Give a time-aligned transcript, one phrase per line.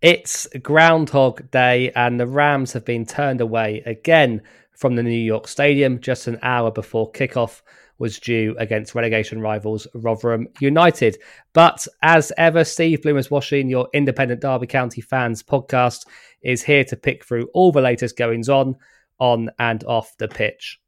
[0.00, 5.48] It's Groundhog Day, and the Rams have been turned away again from the New York
[5.48, 7.62] Stadium just an hour before kickoff
[7.98, 11.18] was due against relegation rivals Rotherham United.
[11.52, 16.06] But as ever, Steve Bloomers Washing, your independent Derby County fans podcast,
[16.42, 18.76] is here to pick through all the latest goings on,
[19.18, 20.78] on and off the pitch.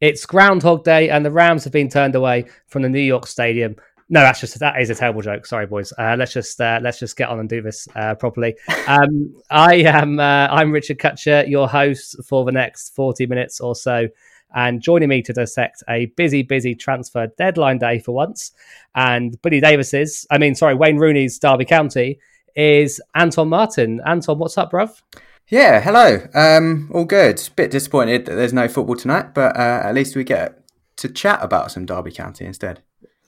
[0.00, 3.74] It's Groundhog Day, and the Rams have been turned away from the New York Stadium
[4.12, 5.46] no, that's just that is a terrible joke.
[5.46, 5.92] Sorry, boys.
[5.96, 8.56] Uh, let's just uh, let's just get on and do this uh, properly.
[8.88, 13.76] Um, I am uh, I'm Richard Cutcher, your host for the next forty minutes or
[13.76, 14.08] so,
[14.52, 18.50] and joining me to dissect a busy, busy transfer deadline day for once,
[18.96, 22.18] and Billy Davies's, I mean, sorry, Wayne Rooney's Derby County
[22.56, 24.00] is Anton Martin.
[24.04, 25.00] Anton, what's up, bruv?
[25.46, 26.26] Yeah, hello.
[26.34, 27.48] Um, all good.
[27.54, 30.64] Bit disappointed that there's no football tonight, but uh, at least we get
[30.96, 32.82] to chat about some Derby County instead.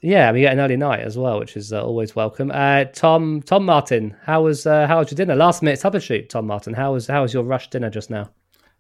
[0.04, 2.50] Yeah, we get an early night as well, which is uh, always welcome.
[2.52, 5.36] Uh, Tom, Tom Martin, how was uh, how was your dinner?
[5.36, 6.74] Last minute substitute, Tom Martin.
[6.74, 8.28] How was how was your rush dinner just now?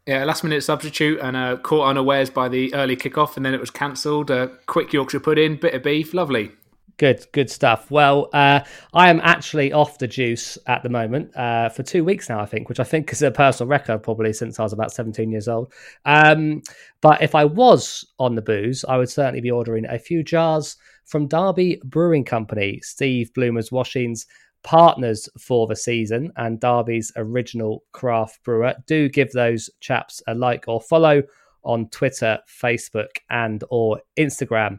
[0.04, 3.60] Yeah, last minute substitute and uh, caught unawares by the early kickoff, and then it
[3.60, 4.32] was cancelled.
[4.32, 6.50] Uh, quick Yorkshire pudding, bit of beef, lovely.
[6.96, 7.88] Good, good stuff.
[7.90, 8.60] Well, uh,
[8.92, 12.46] I am actually off the juice at the moment uh, for two weeks now, I
[12.46, 15.48] think, which I think is a personal record probably since I was about 17 years
[15.48, 15.72] old.
[16.04, 16.62] Um,
[17.00, 20.76] but if I was on the booze, I would certainly be ordering a few jars
[21.04, 24.26] from Derby Brewing Company, Steve Bloomer's Washings
[24.62, 28.74] partners for the season and Derby's original craft brewer.
[28.86, 31.22] Do give those chaps a like or follow
[31.64, 34.78] on Twitter, Facebook, and or Instagram.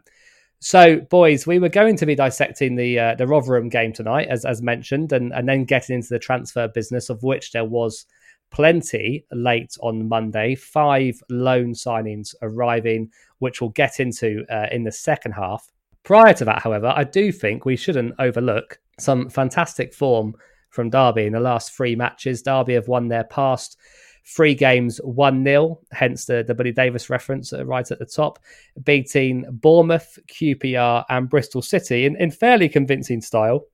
[0.60, 4.44] So, boys, we were going to be dissecting the uh, the Rotherham game tonight, as
[4.44, 8.06] as mentioned, and and then getting into the transfer business, of which there was
[8.50, 10.54] plenty late on Monday.
[10.54, 13.10] Five loan signings arriving,
[13.40, 15.70] which we'll get into uh, in the second half.
[16.04, 20.34] Prior to that, however, I do think we shouldn't overlook some fantastic form
[20.70, 22.42] from Derby in the last three matches.
[22.42, 23.78] Derby have won their past
[24.26, 28.38] three games 1 0, hence the, the Billy Davies reference right at the top,
[28.82, 33.66] beating Bournemouth, QPR, and Bristol City in, in fairly convincing style.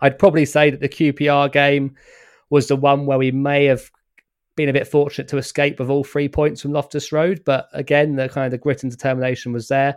[0.00, 1.96] I'd probably say that the QPR game
[2.50, 3.90] was the one where we may have
[4.56, 8.16] been a bit fortunate to escape with all three points from Loftus Road, but again,
[8.16, 9.96] the kind of the grit and determination was there.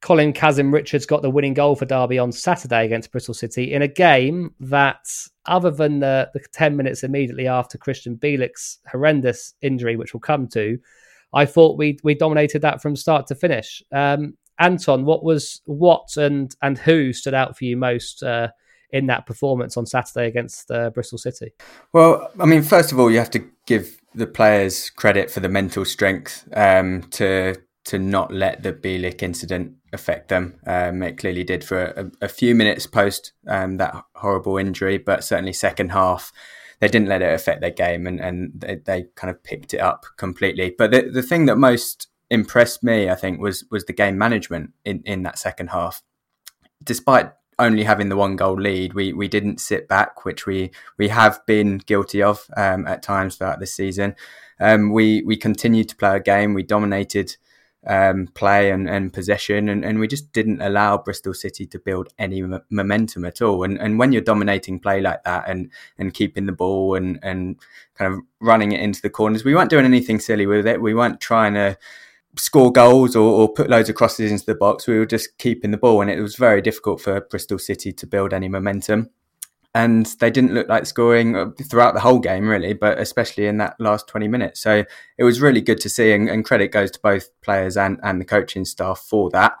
[0.00, 3.82] Colin Kazim Richards got the winning goal for Derby on Saturday against Bristol City in
[3.82, 5.06] a game that,
[5.46, 10.48] other than the, the 10 minutes immediately after Krystian Bielik's horrendous injury, which we'll come
[10.48, 10.78] to,
[11.32, 13.82] I thought we we dominated that from start to finish.
[13.92, 18.48] Um, Anton, what was what and and who stood out for you most uh,
[18.90, 21.52] in that performance on Saturday against uh, Bristol City?
[21.92, 25.48] Well, I mean, first of all, you have to give the players credit for the
[25.48, 30.60] mental strength um, to to not let the Bielik incident affect them.
[30.66, 35.24] Um, it clearly did for a, a few minutes post um, that horrible injury, but
[35.24, 36.32] certainly second half
[36.80, 39.80] they didn't let it affect their game and, and they, they kind of picked it
[39.80, 40.74] up completely.
[40.76, 44.72] But the, the thing that most impressed me, I think, was was the game management
[44.84, 46.02] in, in that second half.
[46.82, 51.08] Despite only having the one goal lead, we we didn't sit back, which we we
[51.08, 54.16] have been guilty of um, at times throughout this season.
[54.58, 56.54] Um, we we continued to play a game.
[56.54, 57.36] We dominated
[57.86, 62.08] um, play and, and possession, and, and we just didn't allow Bristol City to build
[62.18, 63.62] any m- momentum at all.
[63.62, 67.56] And and when you're dominating play like that, and and keeping the ball and and
[67.94, 70.80] kind of running it into the corners, we weren't doing anything silly with it.
[70.80, 71.78] We weren't trying to
[72.36, 74.86] score goals or, or put loads of crosses into the box.
[74.86, 78.06] We were just keeping the ball, and it was very difficult for Bristol City to
[78.06, 79.10] build any momentum
[79.74, 83.58] and they didn't look like scoring uh, throughout the whole game, really, but especially in
[83.58, 84.60] that last 20 minutes.
[84.60, 84.84] So
[85.16, 88.20] it was really good to see, and, and credit goes to both players and, and
[88.20, 89.52] the coaching staff for that.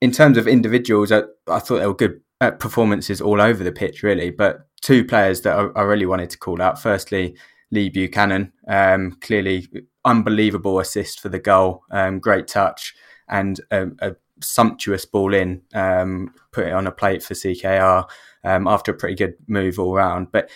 [0.00, 3.72] In terms of individuals, I, I thought they were good uh, performances all over the
[3.72, 6.82] pitch, really, but two players that I, I really wanted to call out.
[6.82, 7.36] Firstly,
[7.70, 9.68] Lee Buchanan, um, clearly
[10.04, 12.94] unbelievable assist for the goal, um, great touch,
[13.28, 18.08] and a, a sumptuous ball in, um, put it on a plate for CKR
[18.44, 20.28] um, after a pretty good move all round.
[20.32, 20.50] But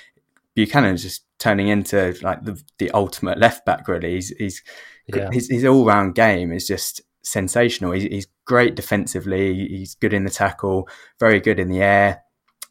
[0.54, 3.88] Buchanan is just turning into like the, the ultimate left back.
[3.88, 4.62] Really, he's, he's
[5.06, 5.28] Yeah.
[5.32, 7.92] his, his all round game is just sensational.
[7.92, 9.54] He's, he's great defensively.
[9.68, 10.88] He's good in the tackle,
[11.18, 12.22] very good in the air.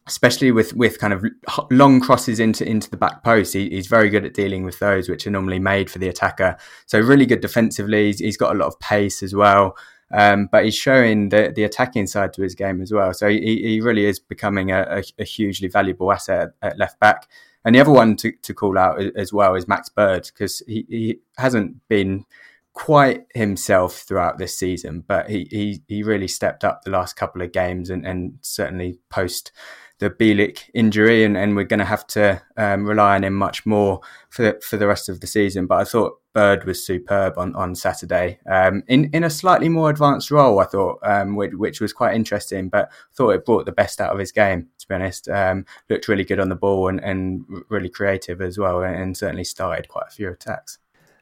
[0.08, 1.24] especially with with kind of
[1.72, 3.54] long crosses into into the back post.
[3.54, 6.58] He, he's very good at dealing with those, which are normally made for the attacker.
[6.88, 8.08] So really good defensively.
[8.08, 9.76] he's, he's got a lot of pace as well.
[10.12, 13.14] Um, but he's showing the, the attacking side to his game as well.
[13.14, 17.28] So he, he really is becoming a, a, a hugely valuable asset at, left back.
[17.64, 20.86] And the other one to, to call out as well is Max Bird because he,
[20.90, 22.26] he hasn't been
[22.74, 27.42] quite himself throughout this season, but he, he, he really stepped up the last couple
[27.42, 29.52] of games and, and certainly post
[30.00, 33.66] the Bielik injury, and, and we're going to have to um, rely on him much
[33.66, 34.00] more
[34.30, 35.68] for the, for the rest of the season.
[35.68, 39.90] But I thought Bird was superb on, on Saturday um, in in a slightly more
[39.90, 40.60] advanced role.
[40.60, 44.14] I thought, um, which, which, was quite interesting, but thought it brought the best out
[44.14, 44.68] of his game.
[44.80, 48.58] To be honest, um, looked really good on the ball and, and really creative as
[48.58, 50.78] well, and certainly started quite a few attacks.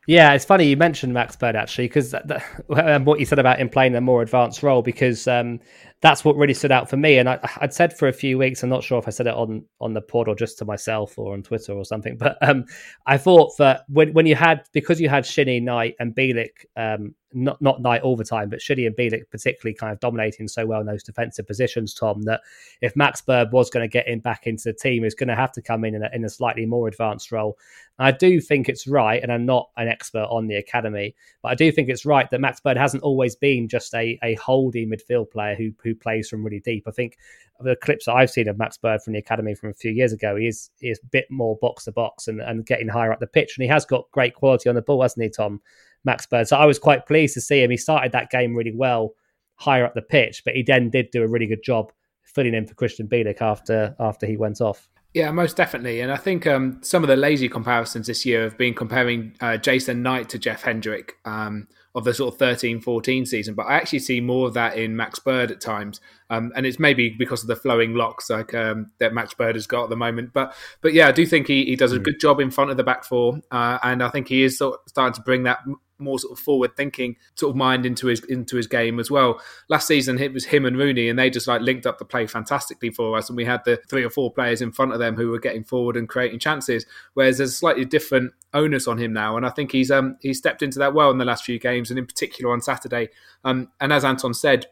[0.08, 2.16] Yeah, it's funny you mentioned Max Bird actually because
[2.68, 5.60] what you said about him playing a more advanced role because um,
[6.02, 7.18] that's what really stood out for me.
[7.18, 9.34] And I, would said for a few weeks, I'm not sure if I said it
[9.34, 12.66] on on the pod or just to myself or on Twitter or something, but um,
[13.06, 17.16] I thought that when when you had because you had Shinnie, Knight, and Bielik um,
[17.34, 20.66] not not Knight all the time, but Shinnie and Bielik particularly kind of dominating so
[20.66, 22.42] well in those defensive positions, Tom, that
[22.82, 25.36] if Max Bird was going to get him back into the team, he's going to
[25.36, 27.58] have to come in in a, in a slightly more advanced role.
[28.00, 31.56] I do think it's right, and I'm not an expert on the academy, but I
[31.56, 35.32] do think it's right that Max Bird hasn't always been just a, a holding midfield
[35.32, 36.84] player who who plays from really deep.
[36.88, 37.18] I think
[37.60, 40.14] the clips that I've seen of Max Bird from the academy from a few years
[40.14, 43.12] ago, he is he is a bit more box to box and, and getting higher
[43.12, 45.62] up the pitch, and he has got great quality on the ball, hasn't he, Tom?
[46.04, 46.48] Max Bird.
[46.48, 47.72] So I was quite pleased to see him.
[47.72, 49.14] He started that game really well,
[49.56, 51.92] higher up the pitch, but he then did do a really good job
[52.24, 54.90] filling in for Krystian Bielik after after he went off.
[55.14, 56.02] Yeah, most definitely.
[56.02, 59.58] And I think um, some of the lazy comparisons this year have been comparing uh,
[59.58, 61.68] Jason Knight to Jeff Hendrick um,
[61.98, 63.56] of the sort of 13 14 season.
[63.56, 66.00] But I actually see more of that in Max Bird at times.
[66.30, 69.66] Um, and it's maybe because of the flowing locks like um, that Max Bird has
[69.66, 70.32] got at the moment.
[70.32, 72.04] But but yeah, I do think he, he does a hmm.
[72.04, 73.40] good job in front of the back four.
[73.50, 75.60] Uh, and I think he is sort of starting to bring that
[76.00, 79.40] more sort of forward thinking sort of mind into his into his game as well.
[79.70, 82.28] Last season it was him and Rooney and they just like linked up the play
[82.28, 85.16] fantastically for us and we had the three or four players in front of them
[85.16, 86.86] who were getting forward and creating chances.
[87.14, 90.38] Whereas there's a slightly different onus on him now and I think he's um he's
[90.38, 93.10] stepped into that well in the last few games and in particular on Saturday.
[93.44, 94.68] Um and as Anton said,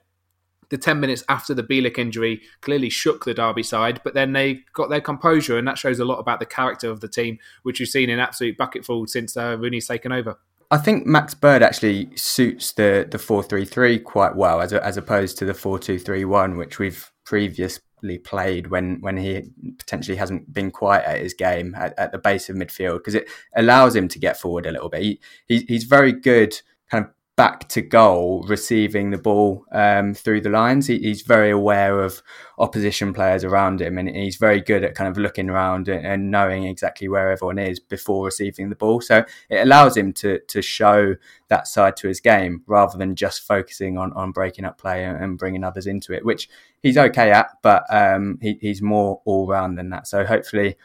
[0.70, 4.62] the 10 minutes after the Bielik injury clearly shook the Derby side, but then they
[4.74, 7.80] got their composure, and that shows a lot about the character of the team, which
[7.80, 10.38] we've seen in absolute bucketful since uh, Rooney's taken over.
[10.76, 14.86] I think Max Bird actually suits the the four three three quite well as a,
[14.86, 19.44] as opposed to the four two three one, which we've previously played when when he
[19.80, 23.30] potentially hasn't been quite at his game at, at the base of midfield because it
[23.56, 25.02] allows him to get forward a little bit.
[25.02, 26.60] He, he he's very good
[26.92, 30.88] kind of back to goal, receiving the ball um, through the lines.
[30.88, 32.22] He, he's very aware of
[32.58, 36.32] opposition players around him, and he's very good at kind of looking around and, and,
[36.32, 39.02] knowing exactly where everyone is before receiving the ball.
[39.02, 41.16] So it allows him to to show
[41.50, 45.38] that side to his game rather than just focusing on on breaking up play and,
[45.38, 46.48] bringing others into it, which
[46.82, 50.08] he's okay at, but um, he, he's more all round than that.
[50.08, 50.78] So hopefully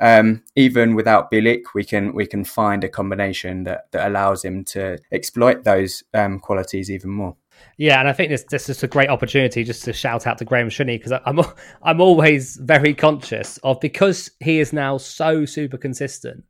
[0.00, 4.64] um, even without Bielik, we can we can find a combination that, that allows him
[4.64, 7.36] to exploit those um, qualities even more.
[7.78, 10.44] Yeah, and I think this this is a great opportunity just to shout out to
[10.44, 11.40] Graeme Shinnie because I'm
[11.82, 16.44] I'm always very conscious of because he is now so super consistent,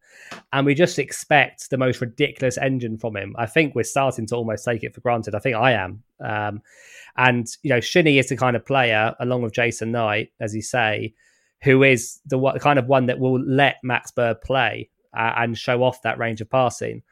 [0.52, 3.34] and we just expect the most ridiculous engine from him.
[3.38, 5.34] I think we're starting to almost take it for granted.
[5.34, 6.02] I think I am.
[6.20, 6.62] Um,
[7.16, 10.62] and you know, Shinnie is the kind of player, along with Jason Knight, as you
[10.62, 11.14] say,
[11.66, 15.82] who is the kind of one that will let Max Bird play uh, and show
[15.82, 17.02] off that range of passing.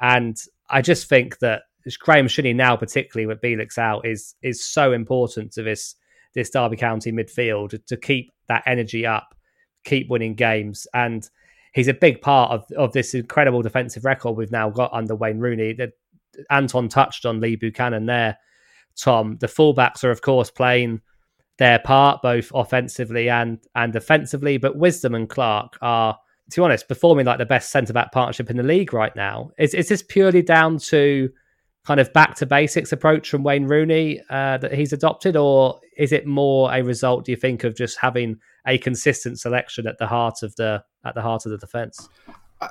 [0.00, 0.40] And
[0.70, 1.62] I just think that
[1.98, 5.96] Graeme Shinnie now, particularly with Bielik's out, is is so important to this
[6.32, 9.34] this Derby County midfield to keep that energy up,
[9.82, 11.28] keep winning games, and
[11.72, 15.40] he's a big part of of this incredible defensive record we've now got under Wayne
[15.40, 15.72] Rooney.
[15.72, 15.90] That
[16.50, 18.38] Anton touched on Lee Buchanan there.
[18.96, 21.00] Tom, the fullbacks are of course playing
[21.58, 24.58] their part, both offensively and and defensively.
[24.58, 26.18] But Wisdom and Clark are,
[26.50, 29.50] to be honest, performing like the best centre back partnership in the league right now.
[29.58, 31.30] Is is this purely down to
[31.86, 36.12] kind of back to basics approach from Wayne Rooney uh, that he's adopted, or is
[36.12, 37.26] it more a result?
[37.26, 41.14] Do you think of just having a consistent selection at the heart of the at
[41.14, 42.08] the heart of the defence?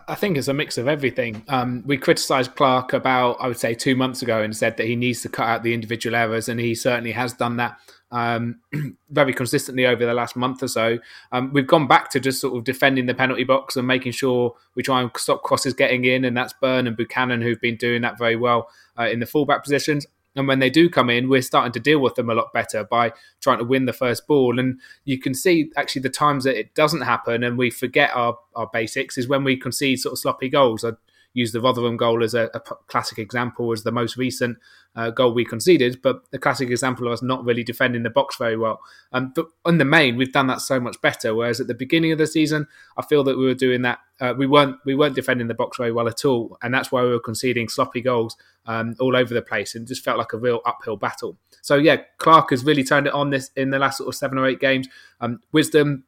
[0.07, 1.43] I think it's a mix of everything.
[1.47, 4.95] Um, we criticised Clark about, I would say, two months ago and said that he
[4.95, 7.77] needs to cut out the individual errors, and he certainly has done that
[8.11, 8.59] um,
[9.09, 10.99] very consistently over the last month or so.
[11.31, 14.53] Um, we've gone back to just sort of defending the penalty box and making sure
[14.75, 18.03] we try and stop crosses getting in, and that's Byrne and Buchanan who've been doing
[18.03, 20.05] that very well uh, in the fullback positions.
[20.35, 22.83] And when they do come in, we're starting to deal with them a lot better
[22.83, 24.59] by trying to win the first ball.
[24.59, 28.37] And you can see actually the times that it doesn't happen and we forget our,
[28.55, 30.83] our basics is when we concede sort of sloppy goals.
[30.83, 30.91] I
[31.33, 34.57] use the Rotherham goal as a, a classic example, as the most recent
[34.95, 38.37] uh, goal we conceded, but a classic example of us not really defending the box
[38.37, 38.79] very well.
[39.11, 41.33] Um, but on the main, we've done that so much better.
[41.33, 43.99] Whereas at the beginning of the season, I feel that we were doing that.
[44.19, 47.03] Uh, we weren't we weren't defending the box very well at all, and that's why
[47.03, 50.37] we were conceding sloppy goals um, all over the place, and just felt like a
[50.37, 51.37] real uphill battle.
[51.61, 54.37] So yeah, Clark has really turned it on this in the last sort of seven
[54.37, 54.87] or eight games.
[55.21, 56.03] Um, Wisdom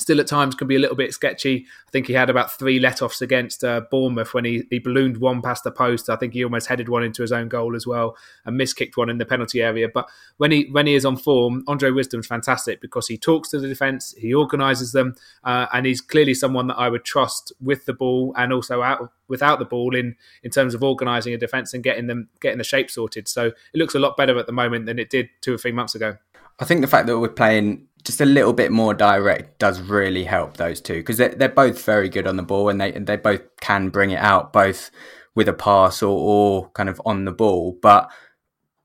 [0.00, 1.66] still at times can be a little bit sketchy.
[1.86, 5.42] I think he had about three let-offs against uh, Bournemouth when he, he ballooned one
[5.42, 6.08] past the post.
[6.08, 9.10] I think he almost headed one into his own goal as well and miskicked one
[9.10, 9.88] in the penalty area.
[9.92, 13.60] But when he when he is on form, Andre Wisdom's fantastic because he talks to
[13.60, 15.14] the defence, he organises them,
[15.44, 19.12] uh, and he's clearly someone that I would trust with the ball and also out
[19.28, 22.64] without the ball in in terms of organising a defence and getting them getting the
[22.64, 23.28] shape sorted.
[23.28, 25.72] So it looks a lot better at the moment than it did two or three
[25.72, 26.16] months ago.
[26.58, 30.24] I think the fact that we're playing just a little bit more direct does really
[30.24, 33.16] help those two because they're, they're both very good on the ball and they they
[33.16, 34.90] both can bring it out both
[35.34, 37.78] with a pass or, or kind of on the ball.
[37.80, 38.10] But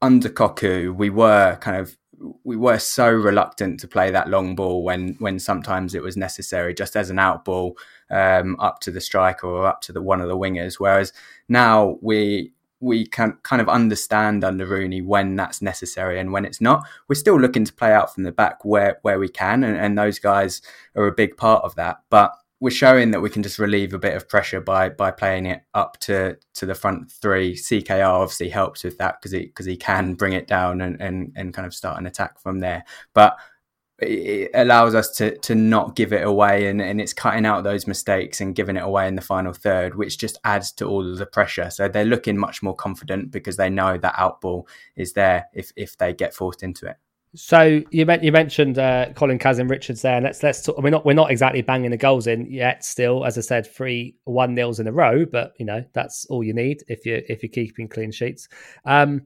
[0.01, 1.98] under Cocu, we were kind of
[2.43, 6.74] we were so reluctant to play that long ball when when sometimes it was necessary
[6.74, 7.77] just as an out ball
[8.10, 10.75] um, up to the striker or up to the one of the wingers.
[10.75, 11.13] Whereas
[11.50, 16.62] now we we can kind of understand under Rooney when that's necessary and when it's
[16.62, 16.86] not.
[17.08, 19.98] We're still looking to play out from the back where where we can, and, and
[19.98, 20.62] those guys
[20.96, 22.01] are a big part of that.
[22.10, 25.46] But we're showing that we can just relieve a bit of pressure by by playing
[25.46, 27.55] it up to to the front three.
[27.55, 31.32] CKR obviously helps with that because he because he can bring it down and, and
[31.36, 32.84] and kind of start an attack from there.
[33.13, 33.38] But
[33.99, 37.87] it allows us to to not give it away and, and it's cutting out those
[37.87, 41.17] mistakes and giving it away in the final third which just adds to all of
[41.17, 45.45] the pressure so they're looking much more confident because they know that outball is there
[45.53, 46.97] if if they get forced into it
[47.35, 50.15] so you, you mentioned uh, Colin Kazim Richards there.
[50.15, 52.83] And let's let's talk, we're not we're not exactly banging the goals in yet.
[52.85, 56.43] Still, as I said, three one nils in a row, but you know that's all
[56.43, 58.47] you need if you if you're keeping clean sheets.
[58.85, 59.25] Um,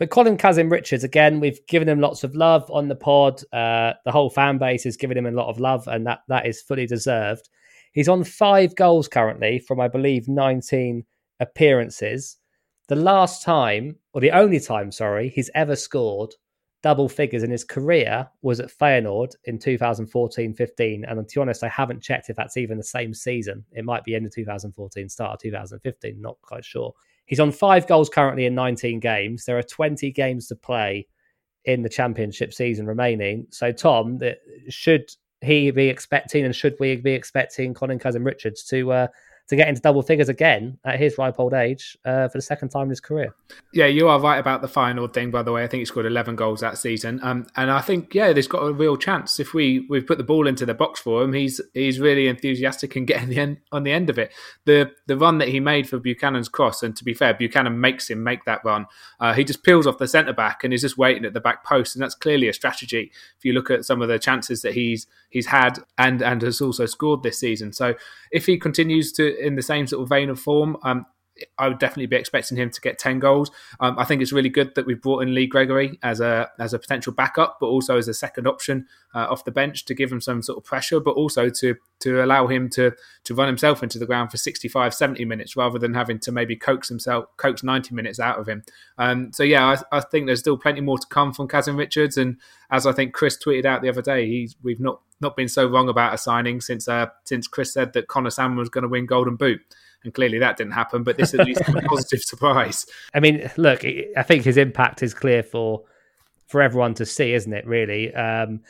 [0.00, 3.42] but Colin Kazim Richards, again, we've given him lots of love on the pod.
[3.52, 6.46] Uh, the whole fan base is giving him a lot of love, and that that
[6.46, 7.50] is fully deserved.
[7.92, 11.04] He's on five goals currently from, I believe, 19
[11.40, 12.38] appearances.
[12.88, 16.34] The last time, or the only time, sorry, he's ever scored
[16.82, 21.04] double figures in his career was at Feyenoord in 2014 15.
[21.04, 23.66] And to be honest, I haven't checked if that's even the same season.
[23.72, 26.94] It might be end of 2014, start of 2015, not quite sure.
[27.30, 29.44] He's on five goals currently in 19 games.
[29.44, 31.06] There are 20 games to play
[31.64, 33.46] in the championship season remaining.
[33.50, 34.18] So, Tom,
[34.68, 35.08] should
[35.40, 39.06] he be expecting and should we be expecting Colin Kazim Richards to uh,
[39.50, 42.68] to get into double figures again at his ripe old age uh, for the second
[42.68, 43.34] time in his career.
[43.72, 45.30] Yeah, you are right about the final thing.
[45.30, 48.14] By the way, I think he scored eleven goals that season, um, and I think
[48.14, 51.00] yeah, there's got a real chance if we we put the ball into the box
[51.00, 51.32] for him.
[51.32, 54.32] He's he's really enthusiastic and getting the end on the end of it.
[54.64, 58.08] The the run that he made for Buchanan's cross, and to be fair, Buchanan makes
[58.08, 58.86] him make that run.
[59.18, 61.64] Uh, he just peels off the centre back and is just waiting at the back
[61.64, 63.10] post, and that's clearly a strategy.
[63.36, 66.60] If you look at some of the chances that he's he's had and and has
[66.60, 67.94] also scored this season, so
[68.30, 70.76] if he continues to in the same sort of vein of form.
[70.82, 71.06] Um,
[71.58, 73.50] I would definitely be expecting him to get ten goals.
[73.80, 76.74] Um, I think it's really good that we've brought in Lee Gregory as a as
[76.74, 80.10] a potential backup, but also as a second option uh, off the bench to give
[80.10, 82.92] him some sort of pressure, but also to to allow him to
[83.24, 86.56] to run himself into the ground for 65, 70 minutes rather than having to maybe
[86.56, 88.62] coax himself coax ninety minutes out of him.
[88.98, 92.16] Um, so yeah, I, I, think there's still plenty more to come from Kazim Richards,
[92.16, 92.36] and
[92.70, 95.88] as I think Chris tweeted out the other day, we've not not been so wrong
[95.88, 99.06] about a signing since uh, since Chris said that Conor Sammon was going to win
[99.06, 99.60] Golden Boot.
[100.04, 102.86] And clearly that didn't happen, but this at least a positive surprise.
[103.14, 105.82] I mean, look, I think his impact is clear for
[106.46, 107.66] for everyone to see, isn't it?
[107.66, 108.60] Really, um,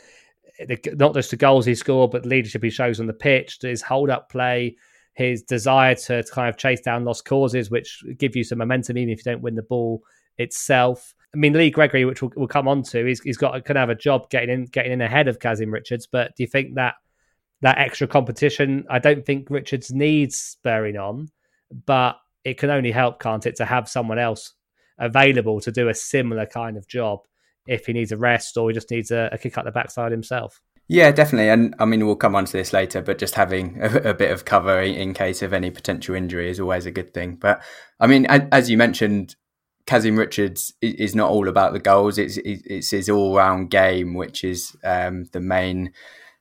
[0.58, 3.58] the, not just the goals he scored, but the leadership he shows on the pitch,
[3.62, 4.76] his hold up play,
[5.14, 9.10] his desire to, kind of chase down lost causes, which give you some momentum even
[9.10, 10.02] if you don't win the ball
[10.38, 11.14] itself.
[11.34, 13.90] I mean, Lee Gregory, which we'll, we'll come on to, he's, he's got can have
[13.90, 16.06] a job getting in getting in ahead of Kazim Richards.
[16.06, 16.94] But do you think that
[17.62, 18.84] that extra competition?
[18.90, 21.28] I don't think Richards needs spurring on,
[21.86, 24.54] but it can only help, can't it, to have someone else
[24.98, 27.20] available to do a similar kind of job
[27.66, 30.12] if he needs a rest or he just needs a, a kick up the backside
[30.12, 30.60] himself.
[30.88, 31.50] Yeah, definitely.
[31.50, 34.32] And I mean, we'll come on to this later, but just having a, a, bit
[34.32, 37.36] of cover in case of any potential injury is always a good thing.
[37.36, 37.62] But
[38.00, 39.36] I mean, as you mentioned,
[39.86, 42.18] Kazim Richards is not all about the goals.
[42.18, 45.92] It's it's his all round game, which is um, the main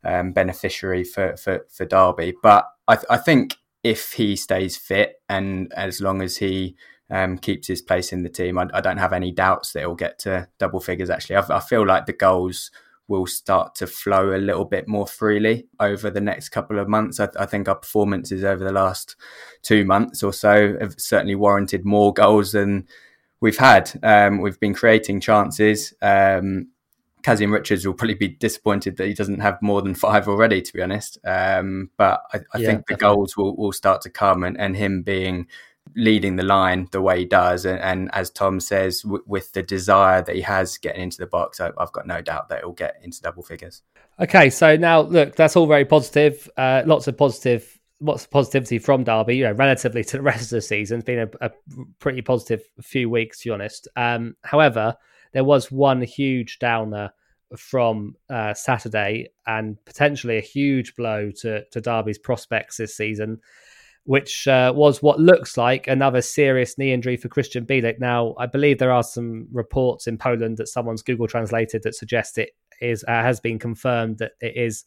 [0.03, 2.33] um, beneficiary for, for, for Derby.
[2.41, 6.75] But I, I, think if he stays fit and as long as he
[7.09, 9.95] um, keeps his place in the team, I, I, don't have any doubts that he'll
[9.95, 11.09] get to double figures.
[11.09, 12.71] Actually, I, I feel like the goals
[13.09, 17.19] will start to flow a little bit more freely over the next couple of months.
[17.19, 19.15] I, I, think our performances over the last
[19.63, 22.87] two months or so have certainly warranted more goals than
[23.41, 23.91] we've had.
[24.03, 25.93] Um, we've been creating chances.
[26.01, 26.69] Um,
[27.23, 30.73] Kazim Richards will probably be disappointed that he doesn't have more than five already, to
[30.73, 31.17] be honest.
[31.25, 34.75] Um, but I, I yeah, think the goals will, will start to come, and, and
[34.75, 35.47] him being
[35.95, 39.63] leading the line the way he does, and, and as Tom says, w- with the
[39.63, 42.73] desire that he has getting into the box, I, have got no doubt that he'll
[42.73, 43.81] get into double figures.
[44.19, 46.49] Okay, so now look, that's all very positive.
[46.57, 50.43] Uh, lots of positive lots of positivity from Derby, you know, relatively to the rest
[50.43, 50.99] of the season.
[50.99, 51.51] It's been a, a
[51.99, 53.88] pretty positive few weeks, to be honest.
[53.95, 54.95] Um, however,
[55.31, 57.12] there was one huge downer
[57.57, 63.39] from uh, Saturday and potentially a huge blow to, to Derby's prospects this season,
[64.03, 68.00] which uh, was what looks like another serious knee injury for Krystian Bielik.
[68.00, 72.38] Now, I believe there are some reports in Poland that someone's Google translated that suggest
[72.38, 74.86] it is uh, has been confirmed that it is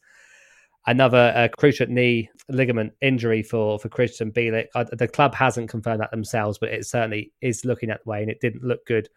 [0.87, 4.67] another uh, cruciate knee ligament injury for for Krystian Bielik.
[4.97, 8.41] The club hasn't confirmed that themselves, but it certainly is looking that way, and it
[8.41, 9.09] didn't look good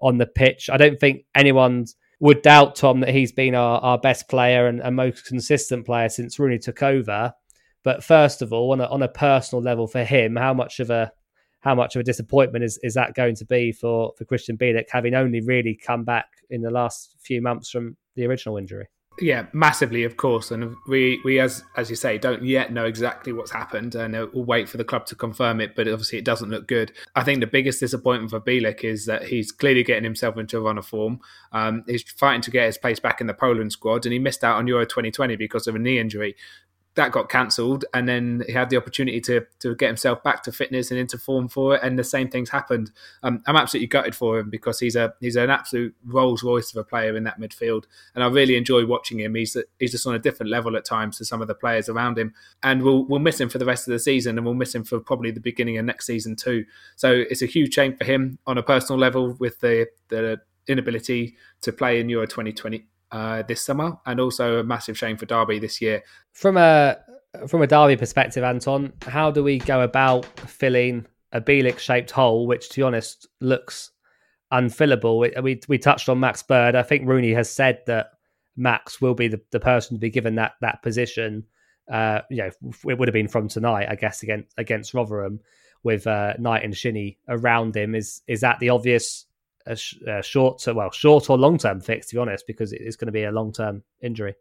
[0.00, 0.68] on the pitch.
[0.72, 1.86] I don't think anyone
[2.20, 6.08] would doubt Tom that he's been our, our best player and, and most consistent player
[6.08, 7.32] since Rooney took over.
[7.82, 10.90] But first of all, on a, on a personal level for him, how much of
[10.90, 11.12] a
[11.60, 14.84] how much of a disappointment is, is that going to be for, for Krystian Bielik,
[14.90, 18.86] having only really come back in the last few months from the original injury?
[19.20, 23.32] Yeah, massively, of course, and we we as as you say don't yet know exactly
[23.32, 25.76] what's happened, and we'll wait for the club to confirm it.
[25.76, 26.90] But obviously, it doesn't look good.
[27.14, 30.60] I think the biggest disappointment for Bielik is that he's clearly getting himself into a
[30.60, 31.20] run of form.
[31.52, 34.42] Um, he's fighting to get his place back in the Poland squad, and he missed
[34.42, 36.34] out on Euro 2020 because of a knee injury
[36.96, 40.52] that got cancelled, and then he had the opportunity to to get himself back to
[40.52, 42.90] fitness and into form for it, and the same things happened.
[43.22, 46.76] Um, I'm absolutely gutted for him because he's a he's an absolute Rolls Royce of
[46.80, 47.84] a player in that midfield,
[48.14, 49.34] and I really enjoy watching him.
[49.34, 52.18] He's he's just on a different level at times to some of the players around
[52.18, 52.32] him,
[52.62, 54.84] and we'll we'll miss him for the rest of the season, and we'll miss him
[54.84, 56.64] for probably the beginning of next season too.
[56.96, 61.36] So it's a huge shame for him on a personal level with the the inability
[61.62, 65.60] to play in Euro 2020 uh, this summer, and also a massive shame for Derby
[65.60, 66.02] this year.
[66.32, 66.98] From a
[67.46, 72.46] from a Derby perspective, Anton, how do we go about filling a Bielik shaped hole,
[72.46, 73.92] which, to be honest, looks
[74.52, 75.20] unfillable?
[75.20, 76.74] We, we, we touched on Max Bird.
[76.74, 78.10] I think Rooney has said that
[78.56, 81.44] Max will be the, the person to be given that that position.
[81.88, 82.50] Uh, you know,
[82.88, 85.38] it would have been from tonight, I guess, against against Rotherham
[85.84, 87.94] with uh, Knight and Shinnie around him.
[87.94, 89.26] Is is that the obvious
[89.66, 92.96] a, sh- a short, well, short or long term fix, to be honest, because it's
[92.96, 94.34] going to be a long term injury.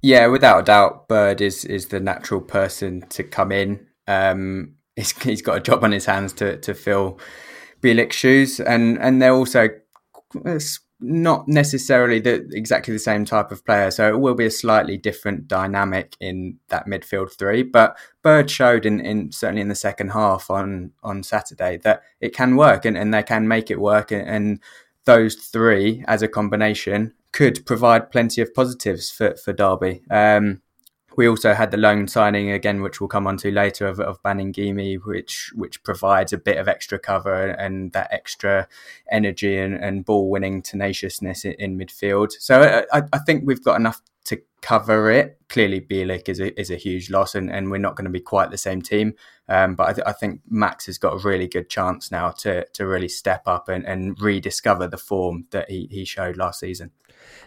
[0.00, 3.86] Yeah, without a doubt, Bird is is the natural person to come in.
[4.06, 7.18] Um, he's, he's got a job on his hands to to fill
[7.82, 9.68] Bielik's shoes, and and they're also
[11.00, 14.96] not necessarily the exactly the same type of player, so it will be a slightly
[14.96, 17.62] different dynamic in that midfield three.
[17.62, 22.34] But Bird showed in, in certainly in the second half on on Saturday that it
[22.34, 24.60] can work and, and they can make it work, and, and
[25.04, 30.02] those three as a combination could provide plenty of positives for for Derby.
[30.10, 30.62] Um,
[31.18, 34.22] we also had the loan signing again, which we'll come on to later, of, of
[34.22, 38.68] Baningime, which which provides a bit of extra cover and that extra
[39.10, 42.30] energy and, and ball winning tenaciousness in, in midfield.
[42.38, 45.40] So I, I, think we've got enough to cover it.
[45.48, 48.20] Clearly, Bielik is a, is a huge loss, and, and we're not going to be
[48.20, 49.14] quite the same team.
[49.48, 52.64] Um, but I, th- I, think Max has got a really good chance now to
[52.74, 56.92] to really step up and, and rediscover the form that he, he showed last season.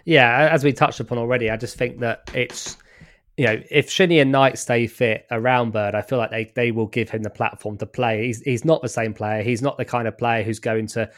[0.04, 2.76] Yeah, as we touched upon already, I just think that it's
[3.42, 6.70] you know, if Shinnie and Knight stay fit around Bird, I feel like they, they
[6.70, 8.28] will give him the platform to play.
[8.28, 9.42] He's he's not the same player.
[9.42, 11.10] He's not the kind of player who's going to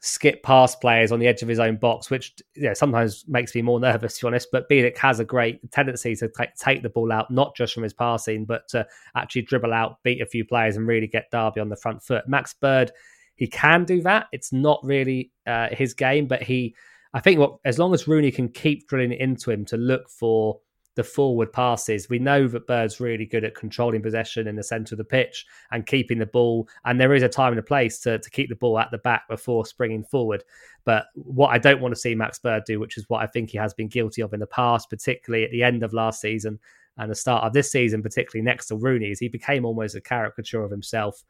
[0.00, 3.54] skip past players on the edge of his own box, which you know, sometimes makes
[3.54, 4.48] me more nervous, to be honest.
[4.50, 7.84] But Bielik has a great tendency to take, take the ball out, not just from
[7.84, 11.60] his passing, but to actually dribble out, beat a few players, and really get Derby
[11.60, 12.26] on the front foot.
[12.26, 12.90] Max Bird,
[13.36, 14.26] he can do that.
[14.32, 16.74] It's not really uh, his game, but he,
[17.14, 20.58] I think, what as long as Rooney can keep drilling into him to look for
[20.96, 22.08] the forward passes.
[22.08, 25.46] We know that Bird's really good at controlling possession in the centre of the pitch
[25.70, 26.68] and keeping the ball.
[26.84, 28.98] And there is a time and a place to, to keep the ball at the
[28.98, 30.42] back before springing forward.
[30.84, 33.50] But what I don't want to see Max Bird do, which is what I think
[33.50, 36.58] he has been guilty of in the past, particularly at the end of last season
[36.98, 40.00] and the start of this season, particularly next to Rooney, is he became almost a
[40.00, 41.22] caricature of himself,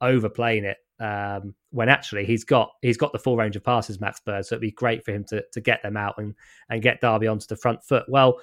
[0.00, 0.78] overplaying it.
[1.00, 4.46] Um, when actually he's got he's got the full range of passes, Max Bird.
[4.46, 6.34] So it'd be great for him to to get them out and
[6.70, 8.04] and get Derby onto the front foot.
[8.08, 8.40] Well,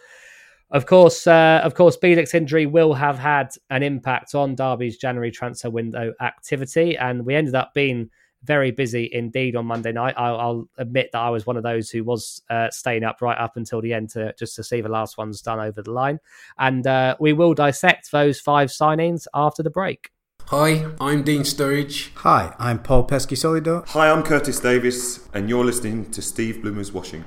[0.72, 5.32] Of course, uh, of course, Bielik's injury will have had an impact on Derby's January
[5.32, 8.12] transfer window activity, and we ended up being
[8.44, 10.14] very busy indeed on Monday night.
[10.16, 13.38] I'll, I'll admit that I was one of those who was uh, staying up right
[13.38, 16.20] up until the end to just to see the last ones done over the line,
[16.60, 20.12] and uh, we will dissect those five signings after the break.
[20.50, 22.14] Hi, I'm Dean Sturridge.
[22.18, 23.88] Hi, I'm Paul Peschisolido.
[23.88, 27.26] Hi, I'm Curtis Davies, and you're listening to Steve Bloomer's Washing.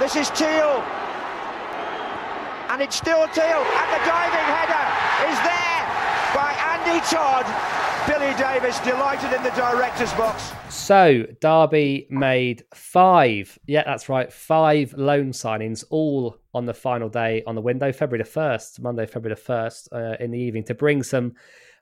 [0.00, 0.84] This is Teal.
[2.74, 3.44] And it's still Teal.
[3.44, 7.46] And the diving header is there by Andy Todd.
[8.08, 10.50] Billy Davies delighted in the director's box.
[10.74, 17.44] So, Derby made five, yeah, that's right, five loan signings, all on the final day
[17.46, 20.74] on the window, February the 1st, Monday, February the 1st, uh, in the evening, to
[20.74, 21.34] bring some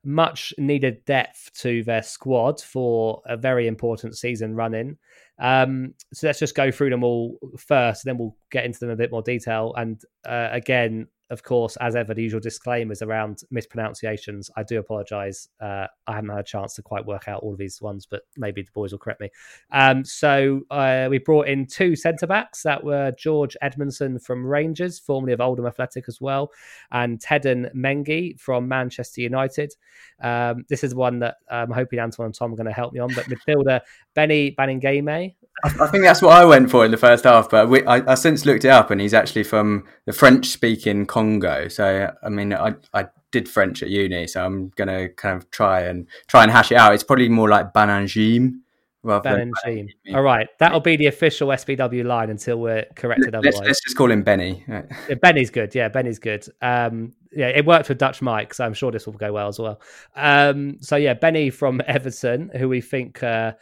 [0.05, 4.98] much needed depth to their squad for a very important season run in.
[5.38, 8.94] Um, so let's just go through them all first, then we'll get into them in
[8.94, 9.74] a bit more detail.
[9.76, 14.50] And uh, again, of course, as ever, the usual disclaimers around mispronunciations.
[14.54, 15.48] I do apologise.
[15.58, 18.22] Uh, I haven't had a chance to quite work out all of these ones, but
[18.36, 19.30] maybe the boys will correct me.
[19.70, 24.98] Um, so uh, we brought in two centre backs that were George Edmundson from Rangers,
[24.98, 26.50] formerly of Oldham Athletic as well,
[26.90, 29.74] and Teden Mengi from Manchester United.
[30.22, 33.00] Um, this is one that I'm hoping Anton and Tom are going to help me
[33.00, 33.10] on.
[33.14, 33.80] But midfielder
[34.14, 35.34] Benny Baningime.
[35.64, 38.14] I think that's what I went for in the first half, but we, I, I,
[38.14, 41.68] since looked it up, and he's actually from the French-speaking Congo.
[41.68, 45.82] So, I mean, I, I did French at uni, so I'm gonna kind of try
[45.82, 46.94] and try and hash it out.
[46.94, 48.61] It's probably more like Banangime
[49.02, 49.88] rather Banangime.
[50.14, 53.32] All right, that'll be the official SBW line until we're corrected.
[53.32, 54.64] Let's, otherwise, let's just call him Benny.
[55.08, 55.74] Yeah, Benny's good.
[55.74, 56.46] Yeah, Benny's good.
[56.61, 59.58] Um, yeah, it worked with Dutch Mike, so I'm sure this will go well as
[59.58, 59.80] well.
[60.14, 63.22] Um, so yeah, Benny from Everton, who we think.
[63.22, 63.52] Uh,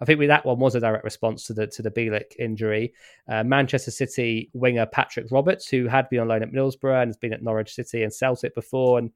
[0.00, 2.92] I think that one was a direct response to the to the Bielik injury.
[3.28, 7.16] Uh, Manchester City winger Patrick Roberts, who had been on loan at Middlesbrough and has
[7.16, 9.10] been at Norwich City and Celtic before, and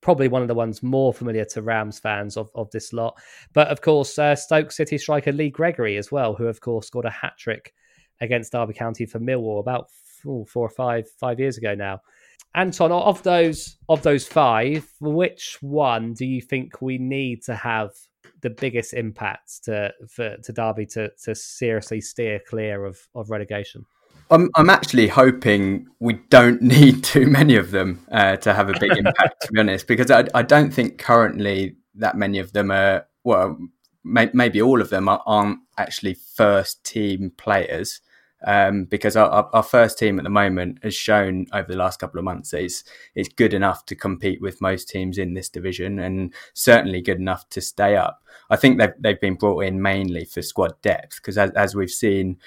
[0.00, 3.18] probably one of the ones more familiar to Rams fans of, of this lot.
[3.52, 7.06] But of course, uh, Stoke City striker Lee Gregory as well, who of course scored
[7.06, 7.74] a hat trick
[8.20, 12.00] against Derby County for Millwall about four or five five years ago now.
[12.54, 17.90] Anton, of those of those five, which one do you think we need to have
[18.40, 23.84] the biggest impact to for to Derby to to seriously steer clear of of relegation?
[24.30, 28.78] I'm I'm actually hoping we don't need too many of them uh, to have a
[28.78, 29.42] big impact.
[29.42, 33.58] to be honest, because I I don't think currently that many of them are well
[34.04, 38.00] may, maybe all of them are, aren't actually first team players
[38.46, 42.18] um, because our, our, first team at the moment has shown over the last couple
[42.18, 42.84] of months that it's,
[43.16, 47.48] it's good enough to compete with most teams in this division and certainly good enough
[47.50, 48.22] to stay up.
[48.48, 51.90] I think they've, they've been brought in mainly for squad depth because as, as we've
[51.90, 52.38] seen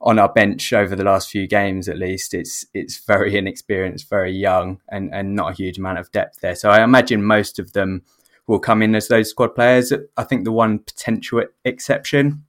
[0.00, 4.32] on our bench over the last few games at least it's it's very inexperienced very
[4.32, 7.74] young and and not a huge amount of depth there so i imagine most of
[7.74, 8.00] them
[8.46, 12.42] will come in as those squad players i think the one potential exception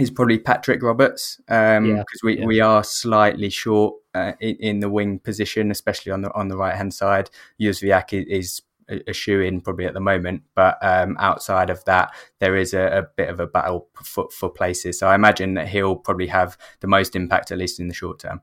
[0.00, 2.46] is probably Patrick Roberts because um, yeah, we, yeah.
[2.46, 6.56] we are slightly short uh, in, in, the wing position, especially on the on the
[6.56, 7.30] right hand side.
[7.60, 12.14] Jozwiak is, is a shoe in probably at the moment, but um, outside of that,
[12.38, 14.98] there is a, a, bit of a battle for, for places.
[14.98, 18.20] So I imagine that he'll probably have the most impact, at least in the short
[18.20, 18.40] term.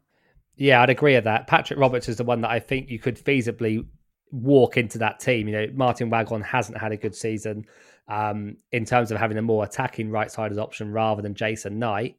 [0.55, 1.47] Yeah, I'd agree with that.
[1.47, 3.85] Patrick Roberts is the one that I think you could feasibly
[4.31, 5.47] walk into that team.
[5.47, 7.65] You know, Martin Waghorn hasn't had a good season
[8.07, 12.17] um, in terms of having a more attacking right sided option rather than Jason Knight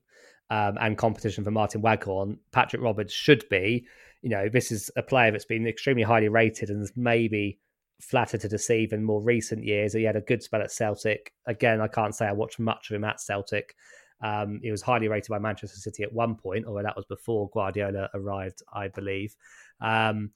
[0.51, 3.87] um, and competition for Martin Waghorn, Patrick Roberts should be.
[4.23, 7.59] You know, this is a player that's been extremely highly rated and maybe
[8.01, 9.92] flatter to deceive in more recent years.
[9.92, 11.33] He had a good spell at Celtic.
[11.47, 13.75] Again, I can't say I watched much of him at Celtic.
[14.23, 17.51] Um, he was highly rated by Manchester City at one point, although that was before
[17.53, 19.37] Guardiola arrived, I believe.
[19.81, 20.31] Um,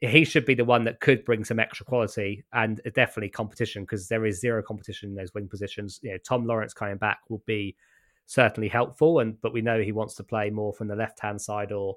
[0.00, 4.08] he should be the one that could bring some extra quality and definitely competition because
[4.08, 5.98] there is zero competition in those wing positions.
[6.02, 7.76] You know, Tom Lawrence coming back will be
[8.26, 11.40] certainly helpful, and but we know he wants to play more from the left hand
[11.40, 11.96] side or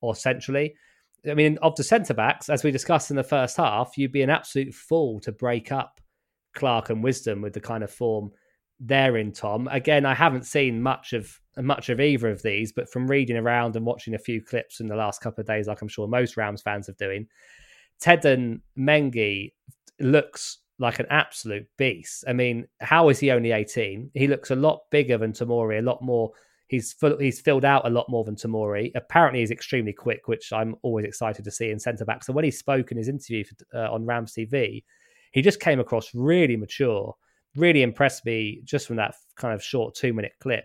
[0.00, 0.74] or centrally.
[1.28, 4.22] I mean, of the centre backs, as we discussed in the first half, you'd be
[4.22, 6.00] an absolute fool to break up
[6.54, 8.32] Clark and Wisdom with the kind of form
[8.80, 9.30] they're in.
[9.32, 13.36] Tom, again, I haven't seen much of much of either of these, but from reading
[13.36, 16.08] around and watching a few clips in the last couple of days, like I'm sure
[16.08, 17.26] most Rams fans are doing,
[18.00, 19.52] Teden Mengi
[20.00, 22.24] looks like an absolute beast.
[22.26, 24.10] I mean, how is he only 18?
[24.14, 26.32] He looks a lot bigger than Tomori, a lot more.
[26.66, 28.90] He's full, he's filled out a lot more than Tomori.
[28.94, 32.24] Apparently, he's extremely quick, which I'm always excited to see in centre back.
[32.24, 34.82] So when he spoke in his interview for, uh, on Rams TV,
[35.32, 37.14] he just came across really mature,
[37.56, 40.64] really impressed me just from that kind of short two minute clip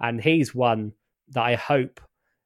[0.00, 0.92] and he's one
[1.28, 2.00] that I hope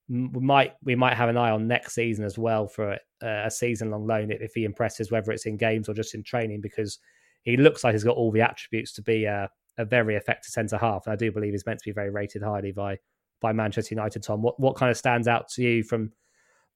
[0.08, 2.98] we might we might have an eye on next season as well for a,
[3.46, 6.60] a season long loan if he impresses, whether it's in games or just in training,
[6.60, 6.98] because
[7.42, 10.78] he looks like he's got all the attributes to be a, a very effective centre
[10.78, 11.06] half.
[11.06, 12.98] And I do believe he's meant to be very rated highly by
[13.40, 14.22] by Manchester United.
[14.22, 16.12] Tom, what what kind of stands out to you from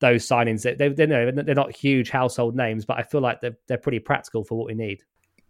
[0.01, 0.63] those signings?
[0.63, 4.01] They, they, they're, they're not huge household names, but I feel like they're they're pretty
[4.01, 5.03] practical for what we need.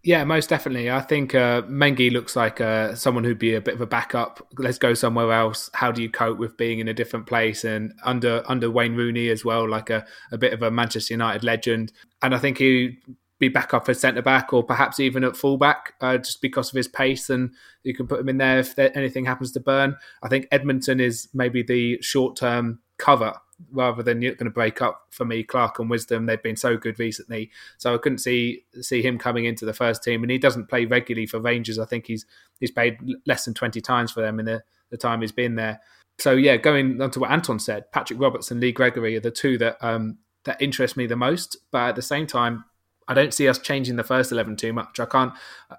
[0.05, 0.91] Yeah, most definitely.
[0.91, 4.45] I think uh, Mengi looks like uh, someone who'd be a bit of a backup.
[4.59, 5.71] Let's go somewhere else.
[5.75, 9.29] How do you cope with being in a different place and under under Wayne Rooney
[9.29, 11.93] as well, like a, a bit of a Manchester United legend.
[12.21, 12.97] And I think he'd
[13.39, 16.77] be back up at centre back or perhaps even at fullback uh, just because of
[16.77, 17.53] his pace and
[17.85, 19.97] you can put him in there if there, anything happens to Byrne.
[20.23, 23.35] I think Edmundson is maybe the short term cover
[23.71, 25.43] rather than you're going to break up for me.
[25.43, 29.45] Clark and Wisdom they've been so good recently, so I couldn't see see him coming
[29.45, 30.23] into the first team.
[30.23, 31.79] And he doesn't play regularly for Rangers.
[31.79, 32.27] I think he's
[32.61, 35.81] he's played less than twenty times for them in the, the time he's been there.
[36.19, 39.31] So yeah, going on to what Anton said, Patrick Roberts and Lee Gregory are the
[39.31, 41.57] two that um, that interest me the most.
[41.71, 42.65] But at the same time,
[43.09, 45.01] I don't see us changing the first eleven too much.
[45.01, 45.33] I can't.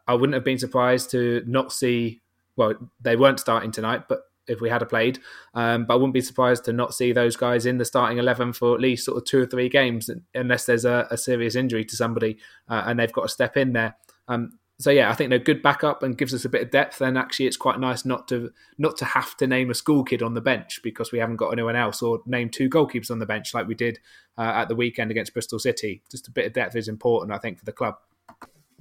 [0.08, 2.22] I wouldn't have been surprised to not see.
[2.56, 5.20] Well, they weren't starting tonight, but if we had a played,
[5.54, 8.54] um, but I wouldn't be surprised to not see those guys in the starting eleven
[8.54, 11.86] for at least sort of two or three games, unless there's a, a serious injury
[11.86, 13.96] to somebody uh, and they've got to step in there.
[14.28, 17.00] Um, so yeah, I think they're good backup and gives us a bit of depth.
[17.00, 20.24] And actually, it's quite nice not to not to have to name a school kid
[20.24, 23.26] on the bench because we haven't got anyone else, or name two goalkeepers on the
[23.26, 24.00] bench like we did
[24.38, 26.02] uh, at the weekend against Bristol City.
[26.12, 27.96] Just a bit of depth is important, I think, for the club.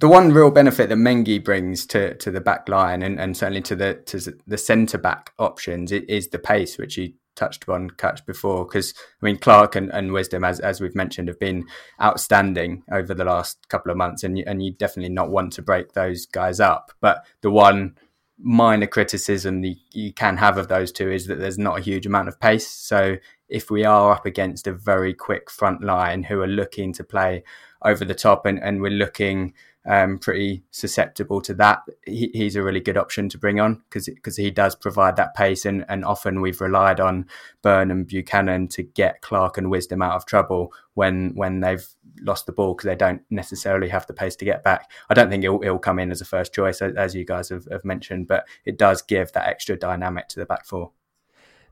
[0.03, 3.61] The one real benefit that Mengi brings to, to the back line and, and certainly
[3.61, 8.25] to the to the centre back options is the pace, which he touched upon catch
[8.25, 8.65] before.
[8.65, 11.67] Because I mean Clark and, and Wisdom as as we've mentioned have been
[12.01, 15.61] outstanding over the last couple of months and you, and you definitely not want to
[15.61, 16.91] break those guys up.
[16.99, 17.97] But the one
[18.37, 22.05] minor criticism you, you can have of those two is that there's not a huge
[22.05, 22.67] amount of pace.
[22.67, 23.15] So
[23.47, 27.45] if we are up against a very quick front line who are looking to play
[27.85, 29.53] over the top and, and we're looking
[29.85, 31.79] um, pretty susceptible to that.
[32.05, 35.35] He, he's a really good option to bring on because because he does provide that
[35.35, 37.25] pace, and, and often we've relied on
[37.61, 41.85] Byrne and Buchanan to get Clark and Wisdom out of trouble when when they've
[42.21, 44.89] lost the ball because they don't necessarily have the pace to get back.
[45.09, 47.49] I don't think it'll, it'll come in as a first choice, as, as you guys
[47.49, 50.91] have, have mentioned, but it does give that extra dynamic to the back four.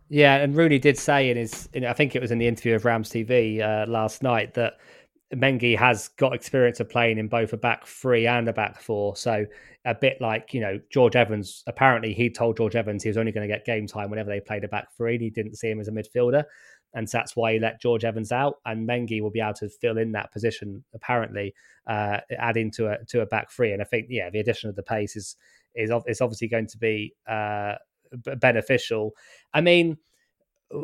[0.09, 2.75] Yeah, and Rooney did say in his, in, I think it was in the interview
[2.75, 4.77] of Rams TV uh, last night that
[5.33, 9.15] Mengi has got experience of playing in both a back three and a back four.
[9.15, 9.45] So
[9.85, 13.31] a bit like, you know, George Evans, apparently he told George Evans he was only
[13.31, 15.79] going to get game time whenever they played a back three he didn't see him
[15.79, 16.43] as a midfielder.
[16.93, 18.55] And so that's why he let George Evans out.
[18.65, 21.53] And Mengi will be able to fill in that position, apparently,
[21.87, 23.71] uh, adding to a to a back three.
[23.71, 25.37] And I think, yeah, the addition of the pace is
[25.73, 27.75] is, is obviously going to be uh,
[28.37, 29.13] beneficial.
[29.53, 29.97] I mean,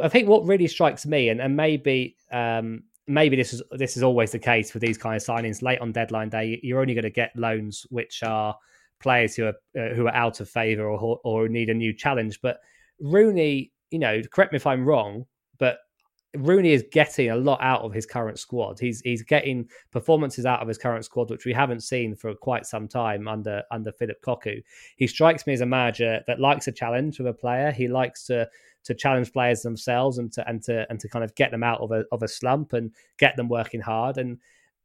[0.01, 4.03] I think what really strikes me, and, and maybe um, maybe this is this is
[4.03, 6.59] always the case with these kind of signings late on deadline day.
[6.61, 8.55] You're only going to get loans which are
[8.99, 12.39] players who are uh, who are out of favour or or need a new challenge.
[12.41, 12.59] But
[12.99, 15.25] Rooney, you know, correct me if I'm wrong,
[15.57, 15.79] but
[16.35, 18.79] Rooney is getting a lot out of his current squad.
[18.79, 22.65] He's he's getting performances out of his current squad, which we haven't seen for quite
[22.65, 24.61] some time under under Phillip Cocu.
[24.97, 27.71] He strikes me as a manager that likes a challenge with a player.
[27.71, 28.47] He likes to
[28.83, 31.81] to challenge players themselves and to and to and to kind of get them out
[31.81, 34.17] of a of a slump and get them working hard.
[34.17, 34.37] And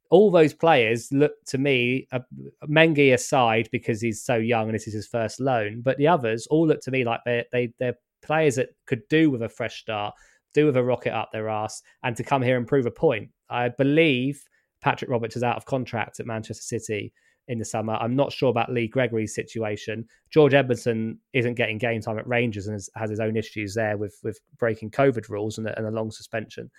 [0.09, 2.19] all those players look to me, uh,
[2.67, 6.47] Mengi aside, because he's so young and this is his first loan, but the others
[6.47, 9.81] all look to me like they they they're players that could do with a fresh
[9.81, 10.13] start,
[10.53, 13.29] do with a rocket up their ass, and to come here and prove a point.
[13.49, 14.43] I believe
[14.81, 17.13] Patrick Roberts is out of contract at Manchester City
[17.47, 17.93] in the summer.
[17.93, 20.07] I'm not sure about Lee Gregory's situation.
[20.29, 23.97] George Edmundson isn't getting game time at Rangers and has, has his own issues there
[23.97, 26.69] with with breaking COVID rules and a, and a, long suspension.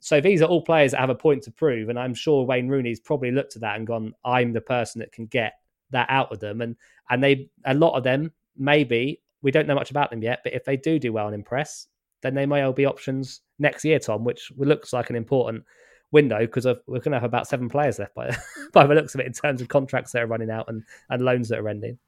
[0.00, 2.68] So these are all players that have a point to prove, and I'm sure Wayne
[2.68, 5.54] Rooney's probably looked at that and gone, "I'm the person that can get
[5.90, 6.76] that out of them." And
[7.10, 10.52] and they a lot of them maybe we don't know much about them yet, but
[10.52, 11.86] if they do do well and impress,
[12.22, 15.64] then they may all be options next year, Tom, which looks like an important
[16.10, 18.34] window because we're going to have about seven players left by
[18.72, 21.22] by the looks of it in terms of contracts that are running out and, and
[21.22, 21.98] loans that are ending.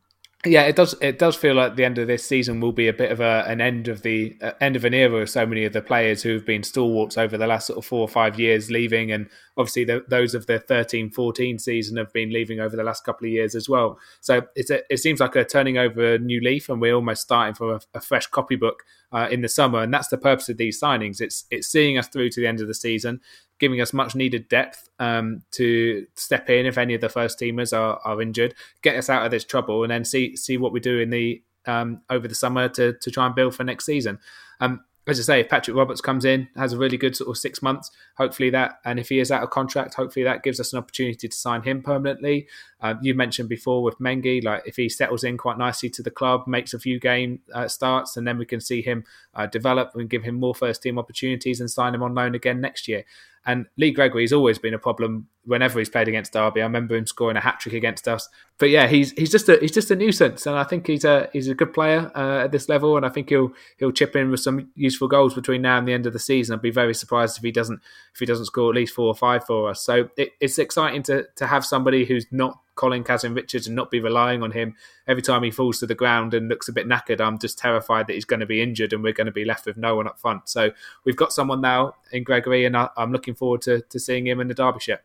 [0.46, 0.94] Yeah, it does.
[1.02, 3.44] It does feel like the end of this season will be a bit of a,
[3.46, 6.22] an end of the uh, end of an era of so many of the players
[6.22, 9.28] who have been stalwarts over the last sort of four or five years leaving, and
[9.58, 13.32] obviously the, those of the 13-14 season have been leaving over the last couple of
[13.32, 13.98] years as well.
[14.22, 17.20] So it's a, it seems like a turning over a new leaf, and we're almost
[17.20, 20.56] starting from a, a fresh copybook uh, in the summer, and that's the purpose of
[20.56, 21.20] these signings.
[21.20, 23.20] It's it's seeing us through to the end of the season,
[23.60, 27.76] giving us much needed depth um, to step in if any of the first teamers
[27.76, 30.80] are, are injured, get us out of this trouble, and then see see what we
[30.80, 34.18] do in the um, over the summer to to try and build for next season.
[34.60, 37.38] Um, as I say, if Patrick Roberts comes in, has a really good sort of
[37.38, 40.72] six months, hopefully that, and if he is out of contract, hopefully that gives us
[40.72, 42.46] an opportunity to sign him permanently.
[42.80, 46.10] Um, you mentioned before with Mengi, like if he settles in quite nicely to the
[46.10, 49.92] club, makes a few game uh, starts, and then we can see him uh, develop
[49.94, 53.04] and give him more first team opportunities and sign him on loan again next year.
[53.50, 56.60] And Lee Gregory has always been a problem whenever he's played against Derby.
[56.60, 58.28] I remember him scoring a hat trick against us.
[58.58, 61.28] But yeah, he's he's just a he's just a nuisance, and I think he's a
[61.32, 64.30] he's a good player uh, at this level, and I think he'll he'll chip in
[64.30, 66.54] with some useful goals between now and the end of the season.
[66.54, 67.80] I'd be very surprised if he doesn't
[68.14, 69.82] if he doesn't score at least four or five for us.
[69.82, 73.90] So it, it's exciting to to have somebody who's not Colin Kazim Richards and not
[73.90, 74.74] be relying on him
[75.06, 77.20] every time he falls to the ground and looks a bit knackered.
[77.20, 79.66] I'm just terrified that he's going to be injured and we're going to be left
[79.66, 80.48] with no one up front.
[80.48, 80.70] So
[81.04, 84.40] we've got someone now in Gregory, and I, am looking forward to, to seeing him
[84.40, 85.00] in the Derbyshire.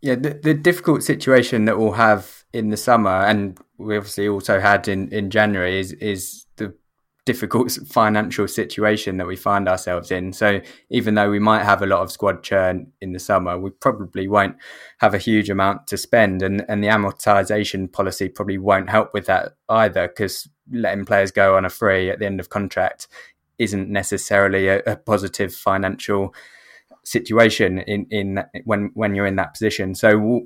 [0.00, 4.60] Yeah, the, the difficult situation that we'll have in the summer, and we obviously also
[4.60, 6.74] had in, in January, is is the
[7.24, 10.32] difficult financial situation that we find ourselves in.
[10.32, 13.70] So even though we might have a lot of squad churn in the summer, we
[13.70, 14.56] probably won't
[14.98, 19.26] have a huge amount to spend, and and the amortization policy probably won't help with
[19.26, 23.08] that either, because letting players go on a free at the end of contract
[23.58, 26.34] isn't necessarily a, a positive financial
[27.04, 29.94] situation in in when when you're in that position.
[29.94, 30.42] So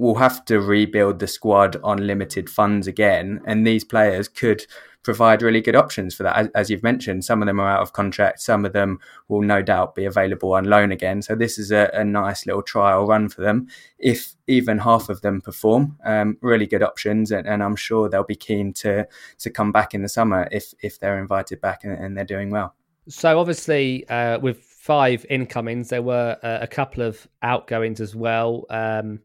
[0.00, 4.66] we'll, have to rebuild the squad on limited funds again, and these players could
[5.02, 6.36] provide really good options for that.
[6.36, 9.42] As, as, you've mentioned, some of them are out of contract, some of them will
[9.42, 11.22] no doubt be available on loan again.
[11.22, 13.68] So this is a, a nice little trial run for them.
[13.98, 18.24] If even half of them perform, um, really good options, and, and, I'm sure they'll
[18.24, 19.06] be keen to
[19.38, 22.50] to come back in the summer if if they're invited back and, and they're doing
[22.50, 22.74] well.
[23.08, 28.64] So obviously, uh, with five incomings, there were uh, a couple of outgoings as well.
[28.70, 29.20] Um,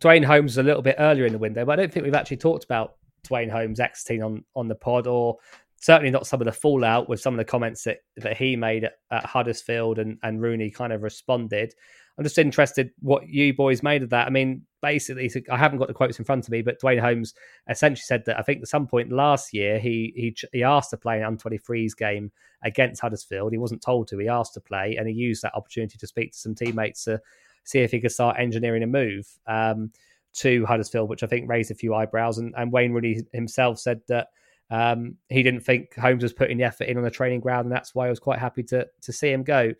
[0.00, 2.36] Duane Holmes a little bit earlier in the window, but I don't think we've actually
[2.36, 5.38] talked about Duane Holmes exiting on on the pod, or
[5.84, 8.84] certainly not some of the fallout with some of the comments that, that he made
[8.84, 11.74] at, at Huddersfield and, and Rooney kind of responded.
[12.16, 14.26] I'm just interested what you boys made of that.
[14.26, 17.34] I mean, basically, I haven't got the quotes in front of me, but Duane Holmes
[17.68, 20.96] essentially said that I think at some point last year he he he asked to
[20.96, 23.52] play an under 23s game against Huddersfield.
[23.52, 24.18] He wasn't told to.
[24.18, 27.20] He asked to play, and he used that opportunity to speak to some teammates to
[27.64, 29.26] see if he could start engineering a move.
[29.46, 29.90] Um,
[30.34, 32.38] to Huddersfield, which I think raised a few eyebrows.
[32.38, 34.28] And, and Wayne Rooney himself said that
[34.70, 37.72] um, he didn't think Holmes was putting the effort in on the training ground, and
[37.72, 39.72] that's why I was quite happy to to see him go.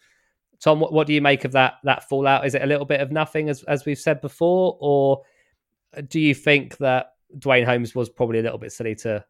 [0.60, 2.46] Tom, what, what do you make of that that fallout?
[2.46, 5.22] Is it a little bit of nothing, as as we've said before, or
[6.08, 9.24] do you think that Duane Holmes was probably a little bit silly to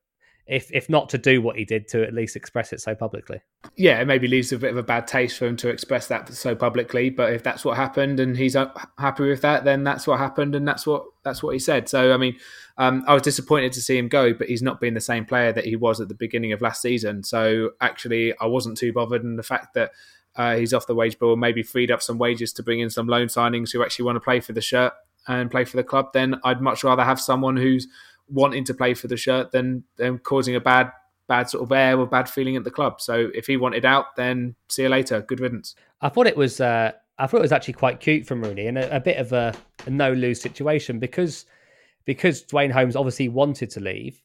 [0.47, 3.41] if if not to do what he did, to at least express it so publicly.
[3.77, 6.33] Yeah, it maybe leaves a bit of a bad taste for him to express that
[6.35, 7.09] so publicly.
[7.09, 8.55] But if that's what happened and he's
[8.99, 11.89] happy with that, then that's what happened and that's what that's what he said.
[11.89, 12.37] So I mean,
[12.77, 15.53] um, I was disappointed to see him go, but he's not been the same player
[15.53, 17.23] that he was at the beginning of last season.
[17.23, 19.93] So actually, I wasn't too bothered, and the fact that.
[20.37, 23.07] Uh, he's off the wage bill, maybe freed up some wages to bring in some
[23.07, 24.93] loan signings who actually want to play for the shirt
[25.29, 26.13] and play for the club.
[26.13, 27.87] Then I'd much rather have someone who's
[28.29, 30.91] wanting to play for the shirt than than causing a bad
[31.27, 33.01] bad sort of air or bad feeling at the club.
[33.01, 35.23] So if he wanted out, then see you later.
[35.23, 35.75] Good riddance.
[36.01, 38.79] I thought it was uh, I thought it was actually quite cute from Rooney and
[38.79, 39.55] a, a bit of a,
[39.87, 41.47] a no lose situation because
[42.05, 44.21] because Duane Holmes obviously wanted to leave.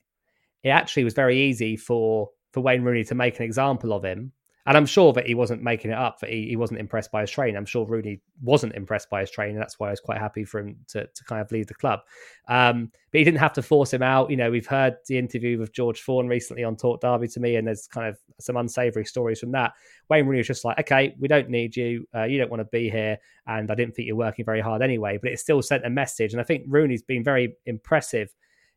[0.64, 4.34] It actually was very easy for for Wayne Rooney to make an example of him
[4.66, 7.22] and I'm sure that he wasn't making it up, that he, he wasn't impressed by
[7.22, 7.56] his training.
[7.56, 9.58] I'm sure Rooney wasn't impressed by his training.
[9.58, 12.02] That's why I was quite happy for him to, to kind of leave the club.
[12.48, 14.30] Um, but he didn't have to force him out.
[14.30, 17.56] You know, we've heard the interview with George Thorne recently on Talk Derby to me,
[17.56, 19.74] and there's kind of some unsavoury stories from that.
[20.10, 22.06] Wayne Rooney was just like, okay, we don't need you.
[22.14, 23.18] Uh, you don't want to be here.
[23.48, 25.18] And I didn't think you're working very hard anyway.
[25.22, 26.34] But it still sent a message.
[26.34, 28.30] And I think Rooney's been very impressive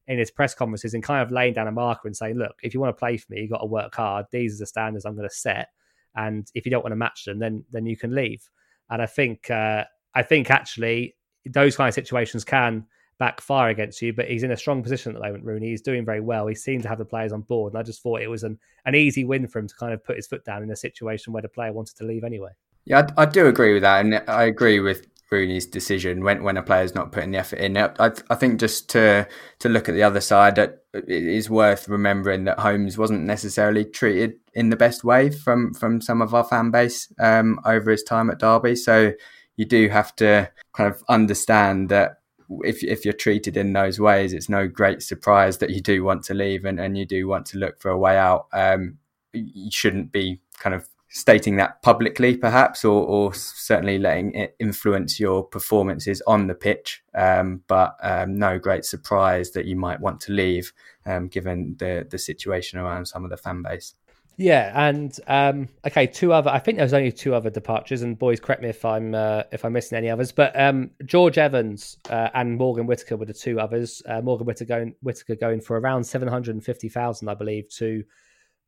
[0.08, 2.74] in his press conferences and kind of laying down a marker and saying, look, if
[2.74, 4.26] you want to play for me, you've got to work hard.
[4.30, 5.68] These are the standards I'm going to set
[6.14, 8.48] and if you don't want to match them, then then you can leave.
[8.90, 9.84] And I think uh,
[10.14, 11.14] I think actually
[11.46, 12.86] those kind of situations can
[13.18, 14.12] backfire against you.
[14.12, 15.68] But he's in a strong position at the moment, Rooney.
[15.68, 16.46] He's doing very well.
[16.46, 18.58] He seemed to have the players on board, and I just thought it was an
[18.84, 21.32] an easy win for him to kind of put his foot down in a situation
[21.32, 22.50] where the player wanted to leave anyway.
[22.84, 26.56] Yeah, I, I do agree with that, and I agree with Rooney's decision when when
[26.56, 27.76] a player's not putting the effort in.
[27.76, 29.26] I, I think just to
[29.60, 34.34] to look at the other side, it is worth remembering that Holmes wasn't necessarily treated
[34.54, 38.30] in the best way from from some of our fan base um, over his time
[38.30, 38.76] at Derby.
[38.76, 39.12] So
[39.56, 42.18] you do have to kind of understand that
[42.60, 46.24] if if you're treated in those ways, it's no great surprise that you do want
[46.24, 48.46] to leave and, and you do want to look for a way out.
[48.52, 48.98] Um,
[49.32, 55.20] you shouldn't be kind of stating that publicly, perhaps, or, or certainly letting it influence
[55.20, 57.02] your performances on the pitch.
[57.14, 60.72] Um, but um, no great surprise that you might want to leave,
[61.06, 63.94] um, given the the situation around some of the fan base.
[64.38, 66.50] Yeah, and um, okay, two other.
[66.50, 69.42] I think there was only two other departures, and boys, correct me if I'm uh,
[69.52, 70.32] if I'm missing any others.
[70.32, 74.02] But um, George Evans uh, and Morgan Whittaker were the two others.
[74.06, 77.68] Uh, Morgan Whittaker going, Whittaker going for around seven hundred and fifty thousand, I believe,
[77.76, 78.02] to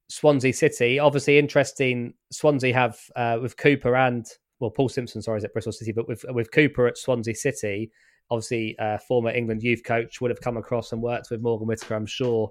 [0.09, 0.99] Swansea City.
[0.99, 2.15] Obviously, interesting.
[2.31, 4.27] Swansea have uh, with Cooper and
[4.61, 7.91] well, Paul Simpson, sorry, is at Bristol City, but with with Cooper at Swansea City,
[8.31, 11.95] obviously, uh, former England youth coach would have come across and worked with Morgan Whittaker,
[11.95, 12.51] I'm sure,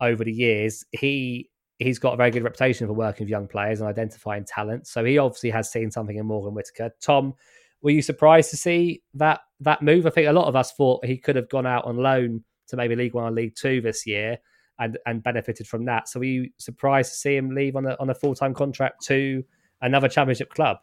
[0.00, 0.84] over the years.
[0.92, 4.86] He he's got a very good reputation for working with young players and identifying talent.
[4.86, 6.94] So he obviously has seen something in Morgan Whittaker.
[7.00, 7.34] Tom,
[7.82, 10.06] were you surprised to see that that move?
[10.06, 12.76] I think a lot of us thought he could have gone out on loan to
[12.76, 14.38] maybe League One or League Two this year
[14.78, 16.08] and and benefited from that.
[16.08, 19.04] So were you surprised to see him leave on a on a full time contract
[19.06, 19.44] to
[19.80, 20.78] another Championship club?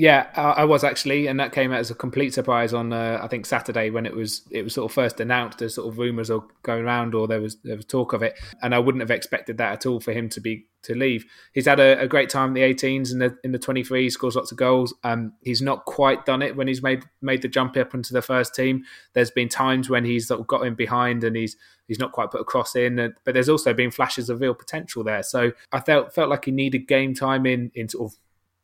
[0.00, 3.28] Yeah, I was actually, and that came out as a complete surprise on uh, I
[3.28, 5.60] think Saturday when it was it was sort of first announced.
[5.60, 8.40] As sort of rumours or going around, or there was there was talk of it,
[8.62, 11.26] and I wouldn't have expected that at all for him to be to leave.
[11.52, 14.04] He's had a, a great time in the 18s and the in the 23.
[14.04, 14.94] He scores lots of goals.
[15.04, 18.22] Um, he's not quite done it when he's made made the jump up into the
[18.22, 18.84] first team.
[19.12, 22.30] There's been times when he's sort of got in behind and he's he's not quite
[22.30, 25.22] put a cross in, but there's also been flashes of real potential there.
[25.22, 28.18] So I felt felt like he needed game time in in sort of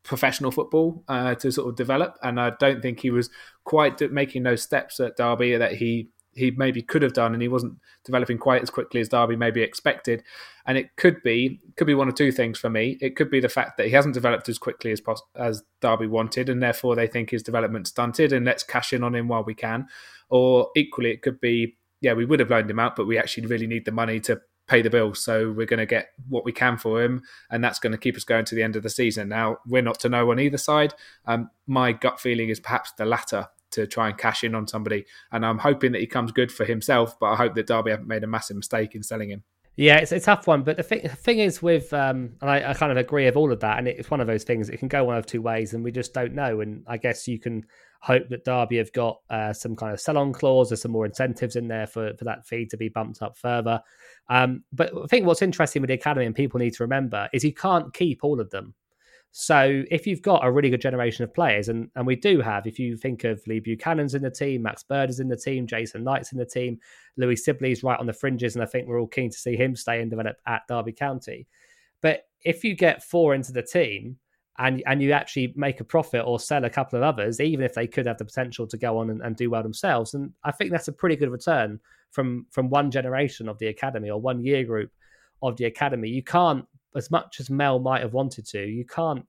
[0.06, 2.16] professional football uh, to sort of develop.
[2.22, 3.30] And I don't think he was
[3.64, 7.48] quite making those steps at Derby that he he maybe could have done, and he
[7.48, 10.22] wasn't developing quite as quickly as Derby maybe expected.
[10.66, 12.98] And it could be could be one of two things for me.
[13.00, 16.06] It could be the fact that he hasn't developed as quickly as pos- as Derby
[16.06, 19.44] wanted, and therefore they think his development stunted, and let's cash in on him while
[19.44, 19.86] we can.
[20.28, 23.46] Or equally, it could be yeah, we would have loaned him out, but we actually
[23.46, 25.22] really need the money to pay the bills.
[25.22, 28.16] So we're going to get what we can for him, and that's going to keep
[28.16, 29.28] us going to the end of the season.
[29.28, 30.94] Now we're not to know on either side.
[31.26, 35.06] Um, my gut feeling is perhaps the latter to try and cash in on somebody,
[35.32, 37.18] and I'm hoping that he comes good for himself.
[37.18, 39.42] But I hope that Derby haven't made a massive mistake in selling him.
[39.76, 42.70] Yeah, it's a tough one, but the thing, the thing is with, um, and I,
[42.70, 44.70] I, kind of agree with all of that, and it's one of those things.
[44.70, 46.60] It can go one of two ways, and we just don't know.
[46.60, 47.66] And I guess you can
[48.00, 51.56] hope that Derby have got uh, some kind of sell-on clause or some more incentives
[51.56, 53.80] in there for for that fee to be bumped up further.
[54.28, 57.44] Um, but I think what's interesting with the academy, and people need to remember, is
[57.44, 58.74] you can't keep all of them.
[59.38, 62.66] So if you've got a really good generation of players, and, and we do have,
[62.66, 65.66] if you think of Lee Buchanan's in the team, Max Bird is in the team,
[65.66, 66.78] Jason Knight's in the team,
[67.18, 69.76] Louie Sibley's right on the fringes, and I think we're all keen to see him
[69.76, 71.46] stay and develop at Derby County.
[72.00, 74.16] But if you get four into the team
[74.58, 77.74] and and you actually make a profit or sell a couple of others, even if
[77.74, 80.52] they could have the potential to go on and, and do well themselves, and I
[80.52, 81.80] think that's a pretty good return
[82.10, 84.90] from from one generation of the academy or one year group
[85.42, 86.08] of the academy.
[86.08, 89.24] You can't as much as Mel might have wanted to, you can't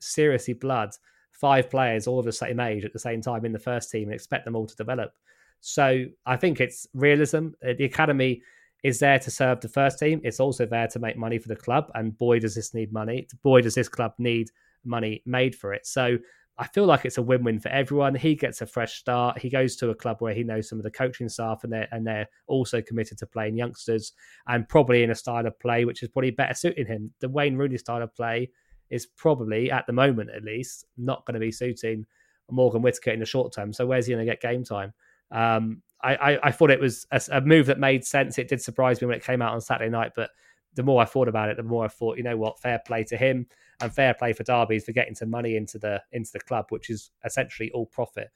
[0.00, 0.90] seriously blood
[1.32, 4.08] five players all of the same age at the same time in the first team
[4.08, 5.12] and expect them all to develop.
[5.60, 7.48] So I think it's realism.
[7.66, 8.42] Uh, the academy
[8.82, 10.20] is there to serve the first team.
[10.22, 11.90] It's also there to make money for the club.
[11.94, 13.26] And boy, does this need money.
[13.42, 14.50] Boy, does this club need
[14.84, 15.86] money made for it.
[15.86, 16.18] So
[16.56, 18.14] I feel like it's a win-win for everyone.
[18.14, 19.38] He gets a fresh start.
[19.38, 21.88] He goes to a club where he knows some of the coaching staff, and they're
[21.90, 24.12] and they're also committed to playing youngsters
[24.46, 27.12] and probably in a style of play which is probably better suiting him.
[27.20, 28.50] The Wayne Rooney style of play
[28.90, 32.06] is probably at the moment, at least, not going to be suiting
[32.50, 33.72] Morgan Whittaker in the short term.
[33.72, 34.92] So where's he going to get game time?
[35.32, 38.38] Um, I, I, I, thought it was a, a move that made sense.
[38.38, 40.30] It did surprise me when it came out on Saturday night, but
[40.74, 43.04] the more I thought about it, the more I thought, you know what, fair play
[43.04, 43.46] to him
[43.80, 46.90] and fair play for Derby's for getting some money into the into the club, which
[46.90, 48.30] is essentially all profit.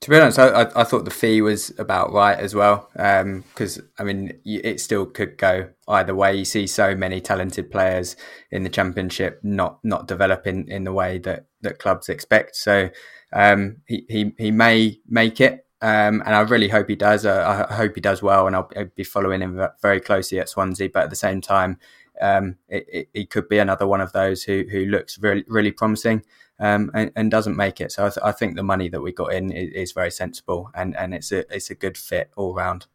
[0.00, 2.90] To be honest, I, I thought the fee was about right as well.
[2.92, 6.36] Because um, I mean, it still could go either way.
[6.36, 8.16] You see so many talented players
[8.50, 12.56] in the championship not not developing in the way that that clubs expect.
[12.56, 12.90] So
[13.32, 17.24] um, he, he he may make it, um, and I really hope he does.
[17.24, 20.50] Uh, I hope he does well, and I'll, I'll, be following him very closely at
[20.50, 20.90] Swansea.
[20.92, 21.78] But at the same time,
[22.20, 26.22] um, it, it, could be another one of those who who looks really really promising
[26.60, 27.90] um, and, and, doesn't make it.
[27.90, 30.70] So I, th- I, think the money that we got in is, is, very sensible
[30.74, 32.86] and, and it's a it's a good fit all round.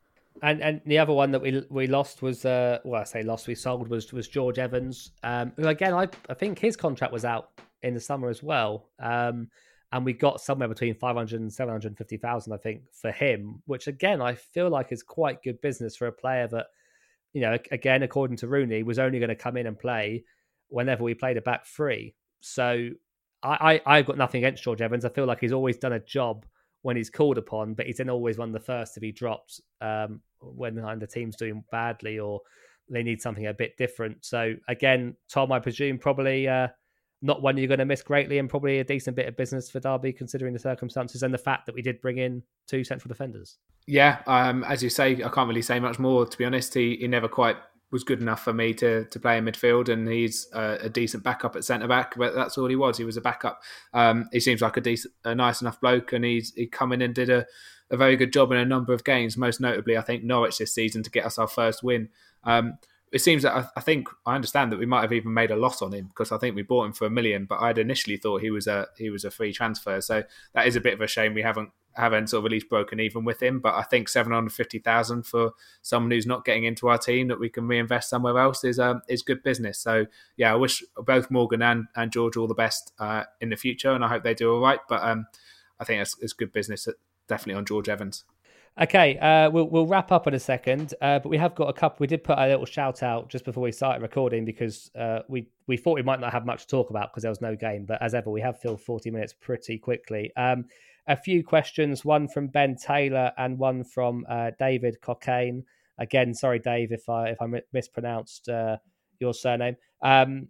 [0.42, 3.48] And and the other one that we we lost was uh well I say lost
[3.48, 7.26] we sold was was George Evans um who again I I think his contract was
[7.26, 7.50] out
[7.82, 9.50] in the summer as well um
[9.92, 14.36] and we got somewhere between 500 and 750,000 I think for him which again I
[14.36, 16.68] feel like is quite good business for a player that
[17.34, 20.24] you know, again, according to Rooney, was only going to come in and play
[20.70, 22.16] whenever we played a back three.
[22.42, 22.90] So
[23.44, 25.06] I, I, have got nothing against George Evans.
[25.06, 26.46] I feel like he's always done a job
[26.82, 29.60] when he's called upon, but he's then always one of the first to be dropped
[29.82, 32.42] um, when the team's doing badly or
[32.90, 34.26] they need something a bit different.
[34.26, 36.70] So again, Tom, I presume probably uh,
[37.22, 39.80] not one you're going to miss greatly, and probably a decent bit of business for
[39.80, 43.58] Derby considering the circumstances and the fact that we did bring in two central defenders.
[43.88, 46.26] Yeah, um, as you say, I can't really say much more.
[46.26, 47.58] To be honest, he, he never quite
[47.92, 51.24] was good enough for me to to play in midfield, and he's a, a decent
[51.24, 52.16] backup at centre back.
[52.16, 52.98] But that's all he was.
[52.98, 53.62] He was a backup.
[53.94, 57.02] Um, he seems like a decent, a nice enough bloke, and he's he come in
[57.02, 57.46] and did a,
[57.90, 59.38] a very good job in a number of games.
[59.38, 62.10] Most notably, I think Norwich this season to get us our first win.
[62.44, 62.78] Um,
[63.12, 65.56] it seems that I, I, think I understand that we might have even made a
[65.56, 68.18] loss on him because I think we bought him for a million, but I'd initially
[68.18, 70.00] thought he was a he was a free transfer.
[70.02, 72.70] So that is a bit of a shame we haven't haven't sort of at least
[72.70, 73.60] broken even with him.
[73.60, 75.52] But I think seven hundred fifty thousand for
[75.82, 79.02] someone who's not getting into our team that we can reinvest somewhere else is um,
[79.08, 79.80] is good business.
[79.80, 80.06] So
[80.38, 83.92] yeah, I wish both Morgan and, and George all the best uh, in the future,
[83.92, 84.80] and I hope they do all right.
[84.88, 85.26] But um,
[85.80, 86.88] I think it's, it's good business,
[87.28, 88.24] definitely on George Evans.
[88.82, 91.74] Okay, uh, we'll we'll wrap up in a second, uh, but we have got a
[91.74, 91.98] couple.
[92.00, 95.48] We did put a little shout out just before we started recording because uh, we
[95.68, 97.86] we thought we might not have much to talk about because there was no game,
[97.86, 100.32] but as ever, we have filled forty minutes pretty quickly.
[100.38, 100.66] Um,
[101.08, 105.64] a few questions, one from Ben Taylor and one from uh, David Cockane.
[105.98, 108.78] Again, sorry, Dave, if I if I mispronounced uh,
[109.20, 109.76] your surname.
[110.02, 110.48] Um,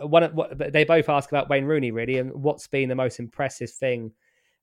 [0.00, 3.70] one, what, they both ask about Wayne Rooney really, and what's been the most impressive
[3.70, 4.12] thing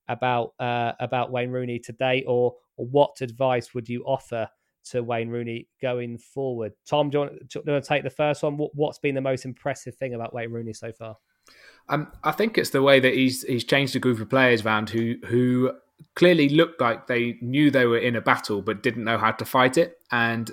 [0.08, 4.48] about uh, about Wayne Rooney today, or, or, what advice would you offer
[4.92, 6.74] to Wayne Rooney going forward?
[6.88, 8.58] Tom, do you want, do you want to take the first one?
[8.58, 11.18] What, what's been the most impressive thing about Wayne Rooney so far?
[11.90, 14.90] Um, I think it's the way that he's he's changed a group of players around
[14.90, 15.72] who who
[16.16, 19.46] clearly looked like they knew they were in a battle but didn't know how to
[19.46, 19.98] fight it.
[20.12, 20.52] And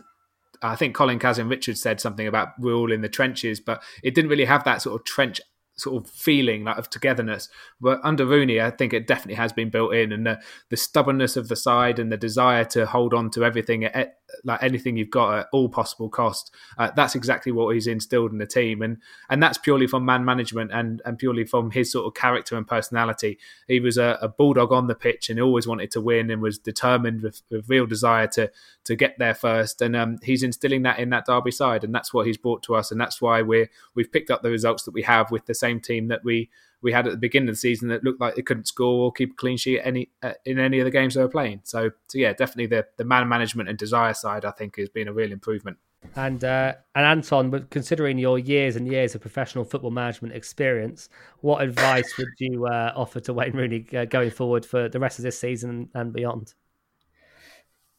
[0.62, 4.14] I think Colin Kazim Richards said something about we're all in the trenches, but it
[4.14, 5.40] didn't really have that sort of trench
[5.76, 7.48] sort of feeling like of togetherness.
[7.80, 11.36] But under Rooney, I think it definitely has been built in, and the, the stubbornness
[11.36, 15.10] of the side and the desire to hold on to everything, at, like anything you've
[15.10, 16.54] got at all possible cost.
[16.78, 20.24] Uh, that's exactly what he's instilled in the team, and and that's purely from man
[20.24, 23.38] management and and purely from his sort of character and personality.
[23.68, 26.58] He was a, a bulldog on the pitch and always wanted to win and was
[26.58, 28.50] determined with, with real desire to
[28.84, 29.82] to get there first.
[29.82, 32.74] And um, he's instilling that in that Derby side, and that's what he's brought to
[32.74, 35.54] us, and that's why we're we've picked up the results that we have with the
[35.54, 36.50] same team that we
[36.82, 39.12] we had at the beginning of the season that looked like it couldn't score or
[39.12, 41.60] keep a clean sheet any uh, in any of the games they were playing.
[41.64, 45.08] So, so yeah, definitely the the man management and desire side I think has been
[45.08, 45.78] a real improvement.
[46.16, 51.08] And uh, and Anton, but considering your years and years of professional football management experience,
[51.40, 55.18] what advice would you uh, offer to Wayne Rooney uh, going forward for the rest
[55.18, 56.54] of this season and beyond?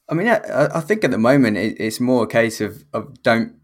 [0.10, 3.24] I mean, I, I think at the moment it, it's more a case of, of
[3.24, 3.56] don't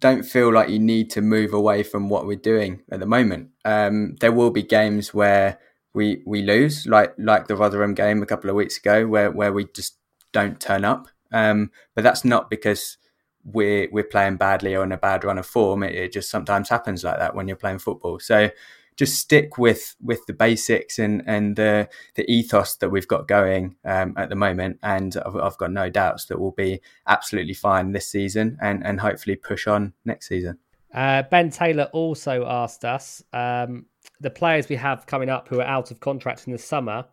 [0.00, 3.50] don't feel like you need to move away from what we're doing at the moment.
[3.64, 5.58] Um, there will be games where
[5.94, 9.52] we we lose, like like the Rotherham game a couple of weeks ago, where where
[9.52, 9.98] we just
[10.32, 11.08] don't turn up.
[11.32, 12.98] Um, but that's not because
[13.44, 15.82] we're we're playing badly or in a bad run of form.
[15.82, 18.18] It, it just sometimes happens like that when you're playing football.
[18.18, 18.50] So
[18.96, 23.76] just stick with with the basics and and the the ethos that we've got going
[23.84, 24.78] um, at the moment.
[24.82, 29.00] And I've, I've, got no doubts that we'll be absolutely fine this season and and
[29.00, 30.58] hopefully push on next season.
[30.92, 33.86] Uh, ben Taylor also asked us um,
[34.20, 37.04] the players we have coming up who are out of contract in the summer.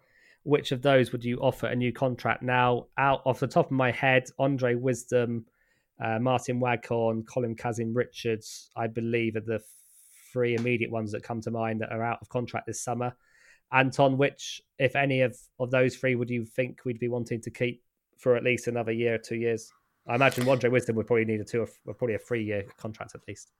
[0.43, 2.87] Which of those would you offer a new contract now?
[2.97, 5.45] Out off the top of my head, Andre Wisdom,
[6.03, 9.61] uh, Martin Waghorn, Colin Kazim Richards, I believe, are the
[10.31, 13.15] three immediate ones that come to mind that are out of contract this summer.
[13.73, 17.49] Anton, which, if any of, of those three, would you think we'd be wanting to
[17.49, 17.83] keep
[18.17, 19.71] for at least another year or two years?
[20.07, 23.15] I imagine Andre Wisdom would probably need a two or probably a three year contract
[23.15, 23.51] at least.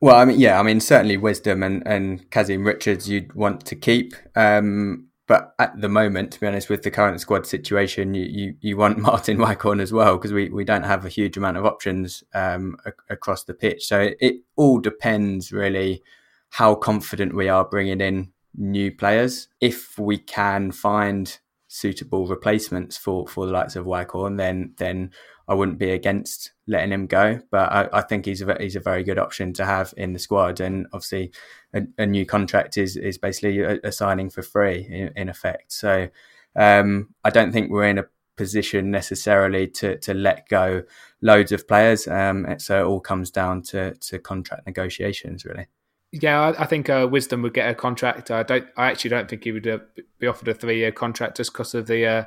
[0.00, 3.76] Well, I mean, yeah, I mean, certainly Wisdom and, and Kazim Richards you'd want to
[3.76, 4.14] keep.
[4.36, 8.54] Um, but at the moment, to be honest, with the current squad situation, you, you,
[8.60, 11.64] you want Martin Waghorn as well because we, we don't have a huge amount of
[11.64, 13.86] options um, a, across the pitch.
[13.86, 16.02] So it, it, all depends really
[16.50, 19.48] how confident we are bringing in new players.
[19.60, 25.10] If we can find suitable replacements for, for the likes of Waghorn, then then
[25.46, 27.40] I wouldn't be against letting him go.
[27.50, 30.18] But I, I think he's a he's a very good option to have in the
[30.18, 31.32] squad, and obviously
[31.74, 35.72] a, a new contract is is basically a, a signing for free in, in effect.
[35.72, 36.08] So
[36.56, 40.82] um, I don't think we're in a position necessarily to to let go
[41.22, 42.08] loads of players.
[42.08, 45.66] Um, so it all comes down to to contract negotiations, really.
[46.12, 48.30] Yeah, I, think uh, Wisdom would get a contract.
[48.30, 48.68] I don't.
[48.76, 49.78] I actually don't think he would uh,
[50.20, 52.06] be offered a three-year contract just because of the.
[52.06, 52.20] Uh,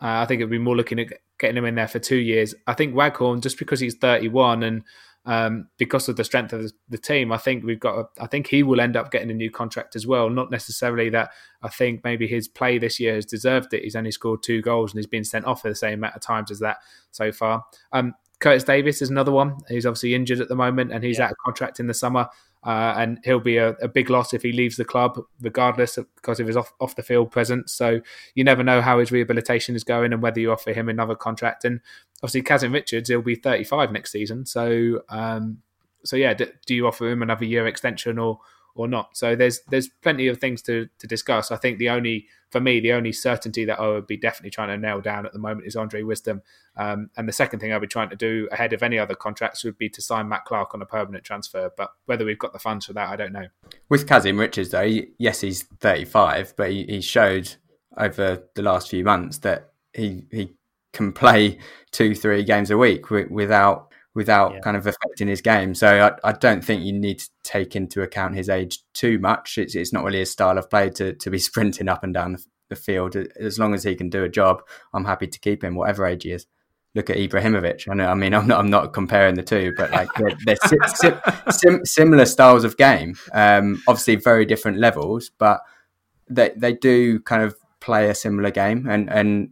[0.00, 2.54] uh I think it'd be more looking at getting him in there for two years.
[2.66, 4.84] I think Waghorn, just because he's 31 and
[5.24, 7.98] um, because of the strength of the team, I think we've got.
[7.98, 10.30] A, I think he will end up getting a new contract as well.
[10.30, 11.30] Not necessarily that
[11.62, 13.82] I think maybe his play this year has deserved it.
[13.82, 16.22] He's only scored two goals and he's been sent off for the same amount of
[16.22, 16.78] times as that
[17.10, 17.64] so far.
[17.92, 19.58] Um, Curtis Davies is another one.
[19.68, 21.26] He's obviously injured at the moment and he's yeah.
[21.26, 22.28] out of contract in the summer.
[22.68, 26.06] Uh, and he'll be a, a, big loss if he leaves the club, regardless of,
[26.16, 27.72] because of his off, off the field presence.
[27.72, 28.02] So
[28.34, 31.64] you never know how his rehabilitation is going and whether you offer him another contract.
[31.64, 31.80] And
[32.22, 34.44] obviously, Kazim Richards, he'll be 35 next season.
[34.44, 35.62] So, um,
[36.04, 38.38] so yeah, do, do you offer him another year extension or
[38.78, 39.16] or not?
[39.16, 41.50] So there's there's plenty of things to to discuss.
[41.50, 44.68] I think the only for me, the only certainty that I would be definitely trying
[44.68, 46.40] to nail down at the moment is Andre Wisdom.
[46.76, 49.64] Um, and the second thing I'd be trying to do ahead of any other contracts
[49.64, 51.70] would be to sign Matt Clarke on a permanent transfer.
[51.76, 53.48] But whether we've got the funds for that, I don't know.
[53.90, 57.54] With Kazim Richards, though, yes, he's 35, but he, he showed
[57.98, 60.54] over the last few months that he he
[60.92, 61.58] can play
[61.90, 63.87] two, three games a week without
[64.18, 64.58] without yeah.
[64.58, 65.76] kind of affecting his game.
[65.76, 65.86] So
[66.24, 69.58] I, I, don't think you need to take into account his age too much.
[69.58, 72.32] It's, it's not really his style of play to, to be sprinting up and down
[72.32, 73.14] the, the, field.
[73.14, 74.62] As long as he can do a job,
[74.92, 76.48] I'm happy to keep him, whatever age he is.
[76.96, 77.88] Look at Ibrahimovic.
[77.88, 78.08] I know.
[78.08, 78.58] I mean, I'm not.
[78.58, 83.14] I'm not comparing the two, but like they're, they're sim, sim, similar styles of game.
[83.32, 85.60] Um, obviously, very different levels, but
[86.28, 89.50] they they do kind of play a similar game, and and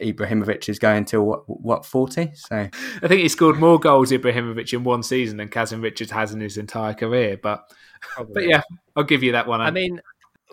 [0.00, 2.30] Ibrahimovic is going till what what forty.
[2.34, 6.32] So I think he scored more goals Ibrahimovic in one season than Kazim Richards has
[6.32, 7.36] in his entire career.
[7.36, 7.70] But
[8.00, 8.34] Probably.
[8.34, 8.62] but yeah,
[8.96, 9.60] I'll give you that one.
[9.60, 10.00] I mean,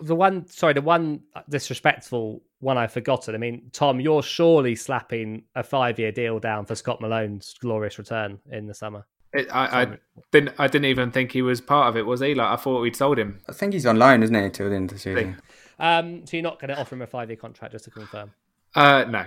[0.00, 3.34] the one sorry, the one disrespectful one I've forgotten.
[3.34, 7.98] I mean, Tom, you're surely slapping a five year deal down for Scott Malone's glorious
[7.98, 9.06] return in the summer.
[9.32, 9.98] It, I, I,
[10.32, 10.54] didn't.
[10.58, 12.06] I didn't even think he was part of it.
[12.06, 12.34] Was he?
[12.34, 13.40] Like I thought we'd sold him.
[13.48, 15.40] I think he's on loan, isn't he, till the end of the season?
[15.78, 18.32] Um, so you're not going to offer him a five year contract, just to confirm.
[18.76, 19.26] Uh, no.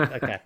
[0.00, 0.38] okay.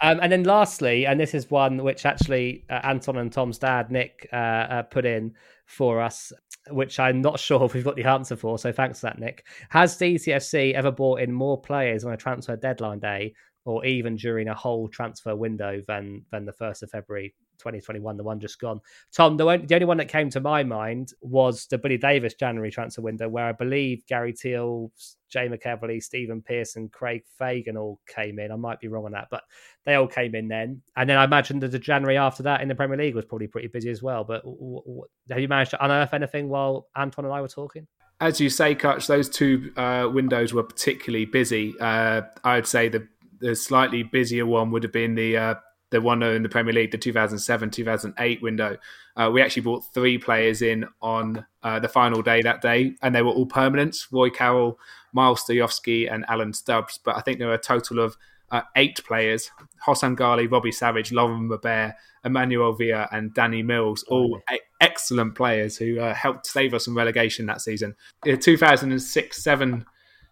[0.00, 3.90] Um, and then lastly, and this is one which actually uh, Anton and Tom's dad,
[3.90, 5.34] Nick, uh, uh, put in
[5.66, 6.32] for us,
[6.70, 8.58] which I'm not sure if we've got the answer for.
[8.58, 9.44] So thanks for that, Nick.
[9.68, 14.48] Has DCFC ever bought in more players on a transfer deadline day or even during
[14.48, 18.80] a whole transfer window than than the 1st of February 2021, the one just gone.
[19.12, 22.70] Tom, the, the only one that came to my mind was the Billy Davies January
[22.70, 24.90] transfer window, where I believe Gary Teale,
[25.28, 28.52] Jay McEveley, Stephen Pearson, Craig Fagan all came in.
[28.52, 29.42] I might be wrong on that, but
[29.84, 30.82] they all came in then.
[30.96, 33.48] And then I imagine that the January after that in the Premier League was probably
[33.48, 34.24] pretty busy as well.
[34.24, 37.86] But w- w- have you managed to unearth anything while Anton and I were talking?
[38.20, 41.74] As you say, Kutch, those two uh, windows were particularly busy.
[41.80, 43.08] Uh, I would say the
[43.40, 45.54] the slightly busier one would have been the uh,
[45.90, 48.76] the one in the Premier League, the 2007 2008 window.
[49.16, 53.14] Uh, we actually brought three players in on uh, the final day that day, and
[53.14, 54.78] they were all permanents Roy Carroll,
[55.12, 56.98] Miles Sterjovski, and Alan Stubbs.
[57.04, 58.16] But I think there were a total of
[58.50, 59.50] uh, eight players
[59.86, 64.40] Hossam Ghaly, Robbie Savage, Laurent Robert, Emanuel Villa, and Danny Mills, all
[64.80, 67.94] excellent players who uh, helped save us from relegation that season.
[68.22, 69.84] The 2006 7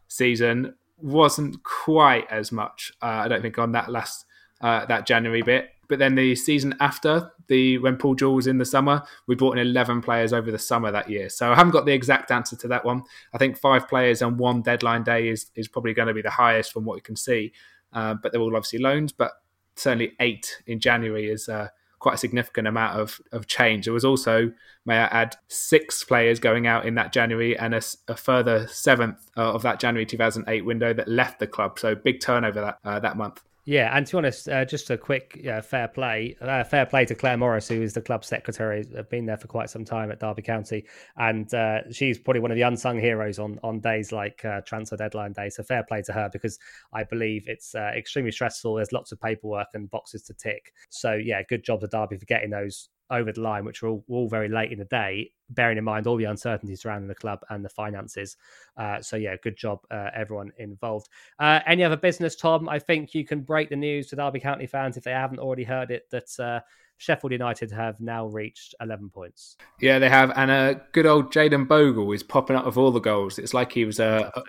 [0.09, 4.25] season wasn't quite as much, uh, I don't think, on that last
[4.63, 5.71] uh, that January bit.
[5.89, 9.59] But then the season after, the when Paul Jewell was in the summer, we brought
[9.59, 11.29] in 11 players over the summer that year.
[11.29, 13.03] So I haven't got the exact answer to that one.
[13.35, 16.31] I think five players on one deadline day is, is probably going to be the
[16.31, 17.53] highest from what we can see.
[17.93, 19.33] Uh, but they're all obviously loans, but
[19.77, 23.85] certainly eight in January is uh, quite a significant amount of, of change.
[23.85, 24.51] There was also,
[24.87, 29.31] may I add, six players going out in that January and a, a further seventh
[29.37, 31.79] uh, of that January 2008 window that left the club.
[31.79, 33.43] So big turnover that uh, that month.
[33.65, 37.05] Yeah, and to be honest, uh, just a quick uh, fair play, uh, fair play
[37.07, 40.11] to Claire Morris, who is the club secretary, has been there for quite some time
[40.11, 40.85] at Derby County,
[41.17, 44.97] and uh, she's probably one of the unsung heroes on on days like uh, transfer
[44.97, 45.49] deadline day.
[45.49, 46.59] So fair play to her because
[46.93, 48.75] I believe it's uh, extremely stressful.
[48.75, 50.73] There's lots of paperwork and boxes to tick.
[50.91, 54.05] So yeah, good job to Derby for getting those over the line, which were all,
[54.09, 57.41] all, very late in the day, bearing in mind all the uncertainties surrounding the club
[57.51, 58.37] and the finances.
[58.77, 61.09] Uh, so, yeah, good job, uh, everyone involved.
[61.39, 62.69] Uh, any other business, Tom?
[62.69, 65.65] I think you can break the news to Derby County fans if they haven't already
[65.65, 66.61] heard it that uh,
[66.97, 69.57] Sheffield United have now reached 11 points.
[69.81, 70.33] Yeah, they have.
[70.35, 73.39] And uh, good old Jayden Bogle is popping up with all the goals.
[73.39, 74.33] It's like he was a.
[74.35, 74.43] a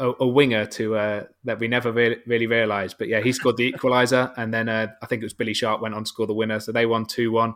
[0.00, 2.96] a, winger to uh, that we never really, realised.
[2.98, 5.80] But yeah, he scored the equaliser, and then uh, I think it was Billy Sharp
[5.80, 6.60] went on to score the winner.
[6.60, 7.54] So they won two one.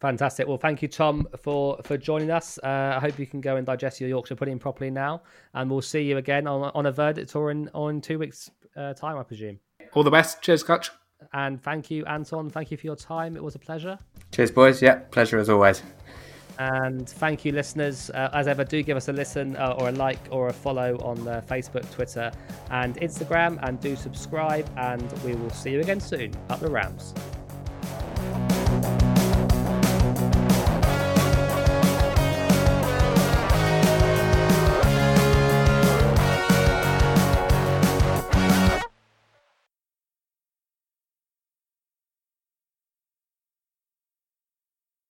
[0.00, 0.46] Fantastic.
[0.46, 2.58] Well, thank you, Tom, for for joining us.
[2.62, 5.22] Uh, I hope you can go and digest your Yorkshire pudding properly now,
[5.54, 8.92] and we'll see you again on on a verdict tour in on two weeks' uh,
[8.94, 9.58] time, I presume.
[9.94, 10.42] All the best.
[10.42, 10.90] Cheers, Coach.
[11.32, 12.50] And thank you, Anton.
[12.50, 13.36] Thank you for your time.
[13.36, 13.98] It was a pleasure.
[14.32, 14.82] Cheers, boys.
[14.82, 15.82] Yeah, pleasure as always.
[16.58, 18.10] And thank you, listeners.
[18.10, 20.96] Uh, as ever, do give us a listen uh, or a like or a follow
[21.02, 22.32] on uh, Facebook, Twitter,
[22.70, 23.58] and Instagram.
[23.62, 24.68] And do subscribe.
[24.76, 26.32] And we will see you again soon.
[26.48, 27.14] Up the Rams.